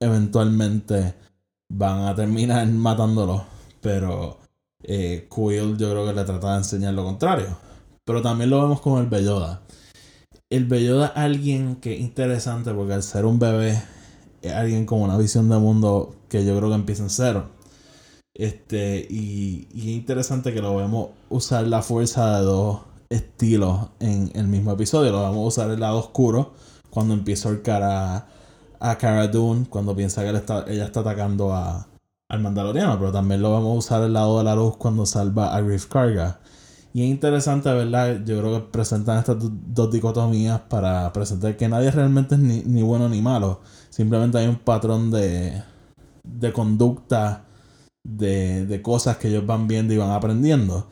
eventualmente 0.00 1.14
van 1.68 2.02
a 2.02 2.14
terminar 2.14 2.66
matándolo. 2.68 3.44
Pero 3.80 4.38
eh, 4.82 5.28
Quill 5.34 5.76
yo 5.76 5.90
creo 5.90 6.06
que 6.06 6.12
le 6.12 6.24
trata 6.24 6.52
de 6.52 6.58
enseñar 6.58 6.94
lo 6.94 7.04
contrario. 7.04 7.56
Pero 8.04 8.22
también 8.22 8.50
lo 8.50 8.62
vemos 8.62 8.80
con 8.80 9.00
el 9.00 9.08
Belloda. 9.08 9.62
El 10.50 10.66
Belloda 10.66 11.08
es 11.08 11.12
alguien 11.16 11.76
que 11.76 11.94
es 11.94 12.00
interesante 12.00 12.72
porque 12.72 12.92
al 12.92 13.02
ser 13.02 13.24
un 13.24 13.38
bebé 13.38 13.82
es 14.42 14.52
alguien 14.52 14.86
con 14.86 15.00
una 15.00 15.18
visión 15.18 15.48
de 15.48 15.58
mundo 15.58 16.14
que 16.28 16.44
yo 16.44 16.56
creo 16.56 16.68
que 16.68 16.76
empieza 16.76 17.02
en 17.02 17.10
cero. 17.10 17.50
Este, 18.34 19.06
y, 19.08 19.66
y 19.72 19.80
es 19.80 19.96
interesante 19.96 20.52
que 20.52 20.60
lo 20.60 20.76
vemos 20.76 21.08
usar 21.30 21.66
la 21.66 21.82
fuerza 21.82 22.38
de 22.38 22.44
dos 22.44 22.80
estilos 23.08 23.88
en 24.00 24.30
el 24.34 24.46
mismo 24.46 24.72
episodio. 24.72 25.12
Lo 25.12 25.22
vamos 25.22 25.44
a 25.44 25.48
usar 25.48 25.70
el 25.70 25.80
lado 25.80 25.98
oscuro 25.98 26.52
cuando 26.90 27.14
empieza 27.14 27.48
a 27.48 27.52
ahorcar 27.52 27.82
a, 27.82 28.28
Cara 28.98 29.26
Dune, 29.28 29.66
cuando 29.68 29.96
piensa 29.96 30.22
que 30.22 30.36
está, 30.36 30.64
ella 30.68 30.84
está 30.84 31.00
atacando 31.00 31.52
a, 31.52 31.86
al 32.28 32.40
Mandaloriano, 32.40 32.98
pero 32.98 33.12
también 33.12 33.42
lo 33.42 33.52
vamos 33.52 33.74
a 33.74 33.78
usar 33.78 34.02
el 34.02 34.12
lado 34.12 34.38
de 34.38 34.44
la 34.44 34.54
luz 34.54 34.76
cuando 34.76 35.06
salva 35.06 35.54
a 35.54 35.60
Griff 35.60 35.86
Karga. 35.86 36.40
Y 36.92 37.02
es 37.02 37.10
interesante, 37.10 37.70
¿verdad? 37.70 38.24
Yo 38.24 38.38
creo 38.38 38.54
que 38.54 38.68
presentan 38.70 39.18
estas 39.18 39.36
dos 39.40 39.90
dicotomías 39.90 40.60
para 40.60 41.12
presentar 41.12 41.56
que 41.56 41.68
nadie 41.68 41.90
realmente 41.90 42.36
es 42.36 42.40
ni, 42.40 42.62
ni 42.62 42.82
bueno 42.82 43.08
ni 43.08 43.20
malo. 43.20 43.60
Simplemente 43.90 44.38
hay 44.38 44.46
un 44.46 44.56
patrón 44.56 45.10
de, 45.10 45.62
de 46.24 46.52
conducta, 46.52 47.44
de, 48.02 48.64
de 48.64 48.82
cosas 48.82 49.18
que 49.18 49.28
ellos 49.28 49.44
van 49.44 49.66
viendo 49.66 49.92
y 49.92 49.98
van 49.98 50.10
aprendiendo. 50.10 50.86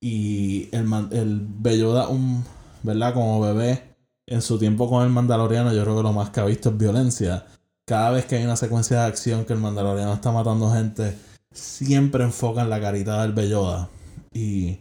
Y 0.00 0.68
el, 0.74 0.86
el 1.12 1.40
Belloda, 1.40 2.08
un, 2.08 2.44
¿verdad? 2.82 3.12
Como 3.14 3.40
bebé, 3.40 3.90
en 4.30 4.42
su 4.42 4.58
tiempo 4.58 4.88
con 4.88 5.02
el 5.02 5.10
Mandaloriano, 5.10 5.72
yo 5.74 5.82
creo 5.82 5.96
que 5.96 6.02
lo 6.04 6.12
más 6.12 6.30
que 6.30 6.40
ha 6.40 6.44
visto 6.44 6.70
es 6.70 6.78
violencia. 6.78 7.46
Cada 7.84 8.10
vez 8.10 8.24
que 8.26 8.36
hay 8.36 8.44
una 8.44 8.56
secuencia 8.56 9.00
de 9.00 9.06
acción 9.06 9.44
que 9.44 9.52
el 9.52 9.58
Mandaloriano 9.58 10.14
está 10.14 10.30
matando 10.30 10.72
gente, 10.72 11.18
siempre 11.52 12.24
enfocan 12.24 12.70
la 12.70 12.80
carita 12.80 13.20
del 13.22 13.32
Belloda. 13.32 13.90
Y, 14.32 14.78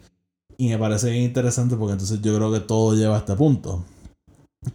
y 0.57 0.69
me 0.69 0.77
parece 0.77 1.09
bien 1.09 1.23
interesante 1.23 1.75
porque 1.75 1.93
entonces 1.93 2.21
yo 2.21 2.35
creo 2.35 2.51
que 2.51 2.59
todo 2.59 2.93
lleva 2.93 3.15
a 3.15 3.19
este 3.19 3.35
punto. 3.35 3.83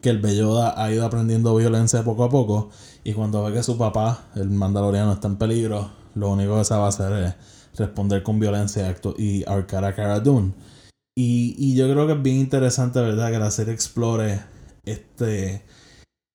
Que 0.00 0.10
el 0.10 0.18
Belloda 0.18 0.74
ha 0.82 0.90
ido 0.90 1.06
aprendiendo 1.06 1.54
violencia 1.54 2.02
poco 2.02 2.24
a 2.24 2.30
poco. 2.30 2.70
Y 3.04 3.12
cuando 3.12 3.44
ve 3.44 3.52
que 3.52 3.62
su 3.62 3.78
papá, 3.78 4.24
el 4.34 4.50
Mandaloriano, 4.50 5.12
está 5.12 5.28
en 5.28 5.36
peligro, 5.36 5.90
lo 6.16 6.30
único 6.30 6.58
que 6.58 6.64
se 6.64 6.74
va 6.74 6.86
a 6.86 6.88
hacer 6.88 7.12
es 7.12 7.34
responder 7.76 8.22
con 8.22 8.38
violencia 8.38 8.96
y 9.18 9.44
ahorcar 9.48 9.84
a 9.84 9.94
Cara 9.94 10.20
Dune. 10.20 10.52
Y, 11.16 11.54
y, 11.58 11.76
yo 11.76 11.90
creo 11.90 12.06
que 12.06 12.14
es 12.14 12.22
bien 12.22 12.36
interesante, 12.36 13.00
¿verdad? 13.00 13.30
Que 13.30 13.38
la 13.38 13.50
serie 13.50 13.72
explore 13.72 14.40
este, 14.84 15.64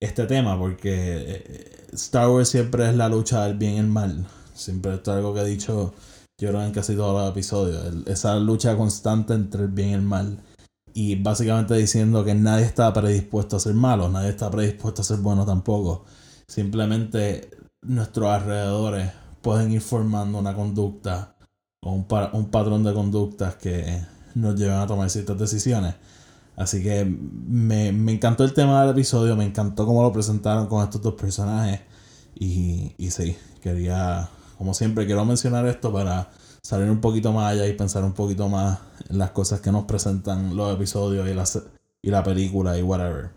este 0.02 0.26
tema, 0.26 0.58
porque 0.58 0.92
eh, 0.96 1.88
Star 1.94 2.30
Wars 2.30 2.50
siempre 2.50 2.88
es 2.90 2.96
la 2.96 3.10
lucha 3.10 3.44
del 3.44 3.58
bien 3.58 3.74
y 3.74 3.80
el 3.80 3.88
mal. 3.88 4.26
Siempre 4.54 4.94
esto 4.96 5.12
es 5.12 5.18
algo 5.18 5.34
que 5.34 5.42
he 5.42 5.46
dicho 5.46 5.94
yo 6.40 6.50
creo 6.50 6.64
en 6.64 6.72
casi 6.72 6.96
todos 6.96 7.22
los 7.22 7.30
episodios. 7.30 8.08
esa 8.08 8.38
lucha 8.40 8.78
constante 8.78 9.34
entre 9.34 9.64
el 9.64 9.68
bien 9.68 9.90
y 9.90 9.94
el 9.94 10.02
mal. 10.02 10.40
Y 10.94 11.16
básicamente 11.22 11.76
diciendo 11.76 12.24
que 12.24 12.34
nadie 12.34 12.66
está 12.66 12.92
predispuesto 12.94 13.58
a 13.58 13.60
ser 13.60 13.74
malo, 13.74 14.10
nadie 14.10 14.30
está 14.30 14.50
predispuesto 14.50 15.02
a 15.02 15.06
ser 15.06 15.18
bueno 15.18 15.46
tampoco. 15.46 16.06
Simplemente 16.48 17.50
nuestros 17.82 18.30
alrededores 18.30 19.12
pueden 19.42 19.72
ir 19.72 19.82
formando 19.82 20.38
una 20.38 20.54
conducta 20.54 21.36
o 21.82 21.94
un, 21.94 22.06
un 22.34 22.46
patrón 22.52 22.84
de 22.84 22.94
conductas 22.94 23.56
que 23.56 24.02
nos 24.36 24.56
llevan 24.56 24.80
a 24.80 24.88
tomar 24.88 25.10
ciertas 25.10 25.38
decisiones. 25.38 25.96
Así 26.56 26.84
que 26.84 27.06
me, 27.06 27.92
me, 27.94 28.12
encantó 28.12 28.44
el 28.44 28.54
tema 28.54 28.82
del 28.82 28.92
episodio, 28.92 29.36
me 29.36 29.46
encantó 29.46 29.86
cómo 29.86 30.04
lo 30.04 30.12
presentaron 30.12 30.68
con 30.68 30.84
estos 30.84 31.02
dos 31.02 31.14
personajes. 31.14 31.80
Y, 32.36 32.94
y 32.98 33.12
sí, 33.12 33.38
quería, 33.62 34.30
como 34.58 34.74
siempre, 34.74 35.06
quiero 35.06 35.24
mencionar 35.24 35.66
esto 35.68 35.92
para 35.94 36.30
salir 36.62 36.90
un 36.90 37.00
poquito 37.00 37.32
más 37.32 37.54
allá 37.54 37.66
y 37.66 37.74
pensar 37.74 38.04
un 38.04 38.14
poquito 38.14 38.50
más 38.50 38.80
en 39.10 39.18
las 39.18 39.32
cosas 39.32 39.62
que 39.62 39.72
nos 39.72 39.86
presentan 39.86 40.56
los 40.56 40.74
episodios 40.76 41.30
y 41.30 41.34
la, 41.34 41.46
y 42.02 42.12
la 42.12 42.24
película 42.24 42.78
y 42.78 42.82
whatever. 42.82 43.30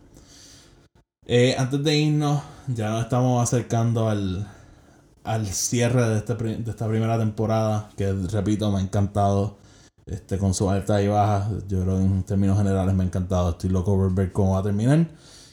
Eh, 1.27 1.55
antes 1.57 1.83
de 1.85 1.97
irnos, 1.97 2.43
ya 2.67 2.91
nos 2.91 3.05
estamos 3.05 3.41
acercando 3.41 4.09
al, 4.09 4.49
al 5.25 5.47
cierre 5.47 6.09
de, 6.09 6.19
este, 6.19 6.35
de 6.35 6.71
esta 6.71 6.89
primera 6.89 7.19
temporada, 7.19 7.91
que 7.97 8.13
repito, 8.13 8.71
me 8.71 8.79
ha 8.79 8.83
encantado. 8.83 9.63
Este, 10.05 10.37
con 10.37 10.53
su 10.53 10.69
alta 10.69 11.01
y 11.01 11.07
baja, 11.07 11.49
yo 11.69 11.83
creo 11.83 11.97
que 11.97 12.03
en 12.03 12.23
términos 12.25 12.59
generales 12.59 12.93
me 12.95 13.05
ha 13.05 13.07
encantado. 13.07 13.51
Estoy 13.51 13.71
loco 13.71 13.95
por 13.95 14.13
ver 14.13 14.33
cómo 14.33 14.55
va 14.55 14.59
a 14.59 14.63
terminar. 14.63 15.07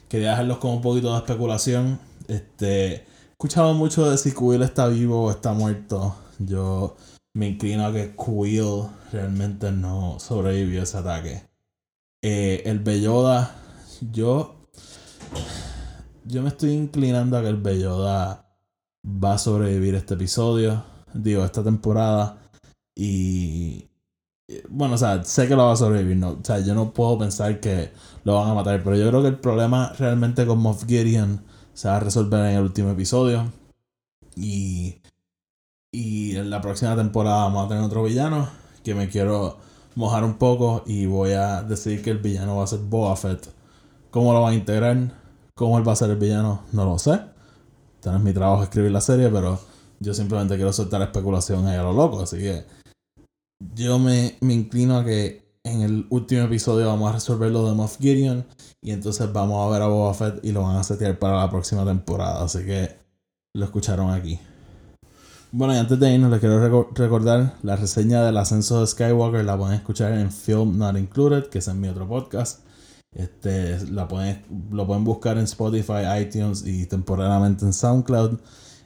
Quería 0.08 0.32
dejarlos 0.32 0.58
con 0.58 0.72
un 0.72 0.82
poquito 0.82 1.12
de 1.12 1.20
especulación. 1.20 2.00
Este, 2.28 2.96
he 2.96 3.06
escuchado 3.32 3.74
mucho 3.76 4.10
de 4.10 4.18
si 4.18 4.32
Quill 4.32 4.64
está 4.64 4.88
vivo 4.88 5.26
o 5.26 5.32
está 5.32 5.54
muerto. 5.54 6.16
Yo 6.40 6.98
me 7.34 7.48
inclino 7.50 7.86
a 7.86 7.94
que 7.94 8.16
Quill 8.16 8.88
realmente 9.12 9.72
no 9.72 10.20
sobrevivió 10.20 10.82
a 10.82 10.84
ese 10.84 10.98
ataque. 10.98 11.44
Eh, 12.24 12.64
el 12.66 12.80
Belloda, 12.80 13.56
yo, 14.12 14.68
yo 16.26 16.42
me 16.42 16.50
estoy 16.50 16.72
inclinando 16.72 17.38
a 17.38 17.42
que 17.42 17.50
el 17.50 17.58
Belloda 17.58 18.49
va 19.06 19.34
a 19.34 19.38
sobrevivir 19.38 19.96
este 19.96 20.16
episodio, 20.16 20.84
digo, 21.14 21.44
esta 21.46 21.64
temporada. 21.64 22.38
Y 22.96 23.90
bueno, 24.70 24.96
o 24.96 24.98
sea, 24.98 25.24
sé 25.24 25.48
que 25.48 25.56
lo 25.56 25.66
va 25.66 25.74
a 25.74 25.76
sobrevivir, 25.76 26.18
no, 26.18 26.32
o 26.32 26.40
sea, 26.44 26.60
yo 26.60 26.74
no 26.74 26.92
puedo 26.94 27.18
pensar 27.18 27.60
que 27.60 27.92
lo 28.24 28.36
van 28.36 28.50
a 28.50 28.54
matar, 28.54 28.82
pero 28.84 28.96
yo 28.96 29.08
creo 29.10 29.22
que 29.22 29.28
el 29.30 29.40
problema 29.40 29.94
realmente 29.98 30.46
con 30.46 30.60
Moff 30.60 30.86
Gideon 30.86 31.44
se 31.74 31.88
va 31.88 31.98
a 31.98 32.00
resolver 32.00 32.46
en 32.46 32.58
el 32.58 32.64
último 32.64 32.92
episodio. 32.92 33.52
Y, 34.36 35.02
y 35.92 36.36
en 36.36 36.50
la 36.50 36.62
próxima 36.62 36.96
temporada 36.96 37.44
vamos 37.44 37.66
a 37.66 37.70
tener 37.70 37.84
otro 37.84 38.04
villano 38.04 38.50
que 38.84 38.96
me 38.96 39.10
quiero 39.10 39.58
mojar 39.96 40.24
un 40.24 40.36
poco 40.36 40.84
y 40.86 41.06
voy 41.06 41.32
a 41.34 41.62
decir 41.64 42.02
que 42.02 42.12
el 42.12 42.20
villano 42.20 42.58
va 42.58 42.64
a 42.64 42.68
ser 42.68 42.80
Boba 42.80 43.16
Fett. 43.16 43.50
¿Cómo 44.12 44.34
lo 44.34 44.42
van 44.42 44.54
a 44.54 44.56
integrar? 44.56 45.14
¿Cómo 45.56 45.78
él 45.78 45.88
va 45.88 45.94
a 45.94 45.98
ser 45.98 46.10
el 46.10 46.18
villano? 46.18 46.64
No 46.72 46.86
lo 46.86 46.98
sé. 46.98 47.20
Este 48.00 48.16
es 48.16 48.22
mi 48.22 48.32
trabajo 48.32 48.64
escribir 48.64 48.92
la 48.92 49.02
serie, 49.02 49.28
pero 49.28 49.60
yo 50.00 50.14
simplemente 50.14 50.56
quiero 50.56 50.72
soltar 50.72 51.02
especulación 51.02 51.68
ahí 51.68 51.76
a 51.76 51.84
lo 51.84 51.92
loco, 51.92 52.22
así 52.22 52.38
que 52.38 52.64
yo 53.76 54.00
me, 54.00 54.38
me 54.40 54.54
inclino 54.54 55.00
a 55.00 55.04
que 55.04 55.44
en 55.66 55.82
el 55.82 56.08
último 56.10 56.44
episodio 56.44 56.88
vamos 56.88 57.10
a 57.10 57.16
resolver 57.16 57.52
lo 57.52 57.68
de 57.68 57.76
Moff 57.76 57.98
Gideon 58.00 58.46
y 58.82 58.92
entonces 58.92 59.34
vamos 59.34 59.68
a 59.68 59.70
ver 59.74 59.82
a 59.82 59.88
Boba 59.88 60.14
Fett 60.14 60.40
y 60.46 60.54
lo 60.54 60.62
van 60.62 60.78
a 60.78 60.84
setear 60.86 61.20
para 61.20 61.40
la 61.40 61.50
próxima 61.50 61.84
temporada, 61.84 62.42
así 62.42 62.60
que 62.64 62.96
lo 63.54 63.66
escucharon 63.66 64.12
aquí. 64.12 64.40
Bueno, 65.52 65.74
y 65.74 65.78
antes 65.78 66.00
de 66.00 66.14
irnos 66.14 66.32
les 66.32 66.40
quiero 66.40 66.90
recordar 66.96 67.56
la 67.64 67.76
reseña 67.76 68.24
del 68.24 68.38
ascenso 68.38 68.80
de 68.80 68.88
Skywalker 68.88 69.44
la 69.44 69.58
pueden 69.58 69.76
escuchar 69.76 70.14
en 70.14 70.32
Film 70.32 70.78
Not 70.78 70.98
Included, 70.98 71.48
que 71.48 71.58
es 71.58 71.68
en 71.68 71.82
mi 71.82 71.90
otro 71.90 72.08
podcast. 72.08 72.62
Este, 73.16 73.80
la 73.92 74.08
pueden, 74.08 74.44
lo 74.72 74.86
pueden 74.86 75.04
buscar 75.04 75.38
en 75.38 75.46
Spotify, 75.46 76.22
iTunes 76.22 76.66
y 76.66 76.86
temporalmente 76.86 77.66
en 77.66 77.74
SoundCloud. 77.74 78.40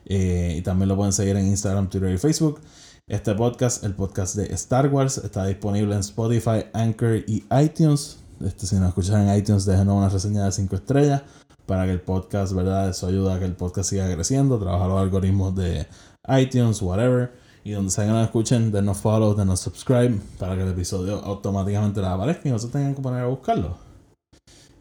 Eh, 0.06 0.56
y 0.58 0.62
también 0.62 0.90
lo 0.90 0.96
pueden 0.96 1.14
seguir 1.14 1.36
en 1.36 1.48
Instagram, 1.48 1.90
Twitter 1.90 2.14
y 2.14 2.18
Facebook. 2.18 2.62
Este 3.08 3.36
podcast, 3.36 3.84
el 3.84 3.94
podcast 3.96 4.36
de 4.36 4.46
Star 4.54 4.88
Wars, 4.88 5.18
está 5.18 5.46
disponible 5.46 5.94
en 5.94 6.00
Spotify, 6.00 6.66
Anchor 6.74 7.18
y 7.28 7.44
iTunes. 7.62 8.20
Este, 8.42 8.66
si 8.66 8.76
nos 8.76 8.90
escuchan 8.90 9.28
en 9.28 9.38
iTunes, 9.38 9.66
déjenos 9.66 9.96
una 9.96 10.10
reseña 10.10 10.46
de 10.46 10.52
5 10.52 10.76
estrellas 10.76 11.24
para 11.66 11.86
que 11.86 11.92
el 11.92 12.02
podcast, 12.02 12.54
¿verdad? 12.54 12.90
Eso 12.90 13.08
ayuda 13.08 13.36
a 13.36 13.40
que 13.40 13.46
el 13.46 13.56
podcast 13.56 13.90
siga 13.90 14.12
creciendo, 14.14 14.60
trabaja 14.60 14.88
los 14.88 15.02
algoritmos 15.02 15.56
de 15.56 15.88
iTunes, 16.28 16.82
whatever. 16.82 17.34
Y 17.66 17.72
donde 17.72 17.92
sea 17.92 18.06
que 18.06 18.12
nos 18.12 18.26
escuchen, 18.26 18.72
denos 18.72 18.98
follow, 18.98 19.36
denos 19.36 19.62
subscribe 19.62 20.20
para 20.38 20.56
que 20.56 20.64
el 20.64 20.70
episodio 20.70 21.20
automáticamente 21.24 22.02
les 22.02 22.10
aparezca 22.10 22.50
y 22.50 22.52
no 22.52 22.60
se 22.60 22.68
tengan 22.68 22.94
que 22.94 23.02
poner 23.02 23.22
a 23.22 23.28
buscarlo. 23.28 23.93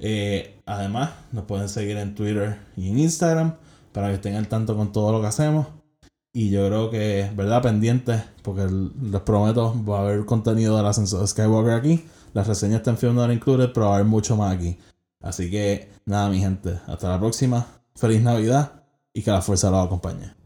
Eh, 0.04 0.60
además, 0.66 1.10
nos 1.30 1.44
pueden 1.44 1.68
seguir 1.68 1.96
en 1.96 2.16
Twitter 2.16 2.58
y 2.76 2.90
en 2.90 2.98
Instagram 2.98 3.54
para 3.92 4.08
que 4.08 4.14
estén 4.14 4.34
al 4.34 4.48
tanto 4.48 4.76
con 4.76 4.90
todo 4.90 5.12
lo 5.12 5.20
que 5.20 5.28
hacemos. 5.28 5.68
Y 6.34 6.50
yo 6.50 6.66
creo 6.66 6.90
que, 6.90 7.30
¿verdad? 7.36 7.62
Pendiente, 7.62 8.24
porque 8.42 8.66
les 8.66 9.20
prometo, 9.20 9.76
va 9.84 9.98
a 9.98 10.02
haber 10.02 10.24
contenido 10.24 10.76
del 10.76 10.86
ascenso 10.86 11.20
de 11.20 11.28
Skywalker 11.28 11.74
aquí. 11.74 12.04
Las 12.34 12.48
reseñas 12.48 12.78
están 12.78 12.98
Film 12.98 13.14
Not 13.14 13.30
Included, 13.30 13.70
pero 13.72 13.86
va 13.86 13.92
a 13.92 13.94
haber 13.96 14.08
mucho 14.08 14.36
más 14.36 14.56
aquí. 14.56 14.76
Así 15.20 15.50
que, 15.50 15.88
nada, 16.04 16.28
mi 16.30 16.40
gente. 16.40 16.80
Hasta 16.88 17.08
la 17.08 17.20
próxima. 17.20 17.64
Feliz 17.94 18.22
Navidad 18.22 18.82
y 19.12 19.22
que 19.22 19.30
la 19.30 19.40
fuerza 19.40 19.70
los 19.70 19.86
acompañe. 19.86 20.41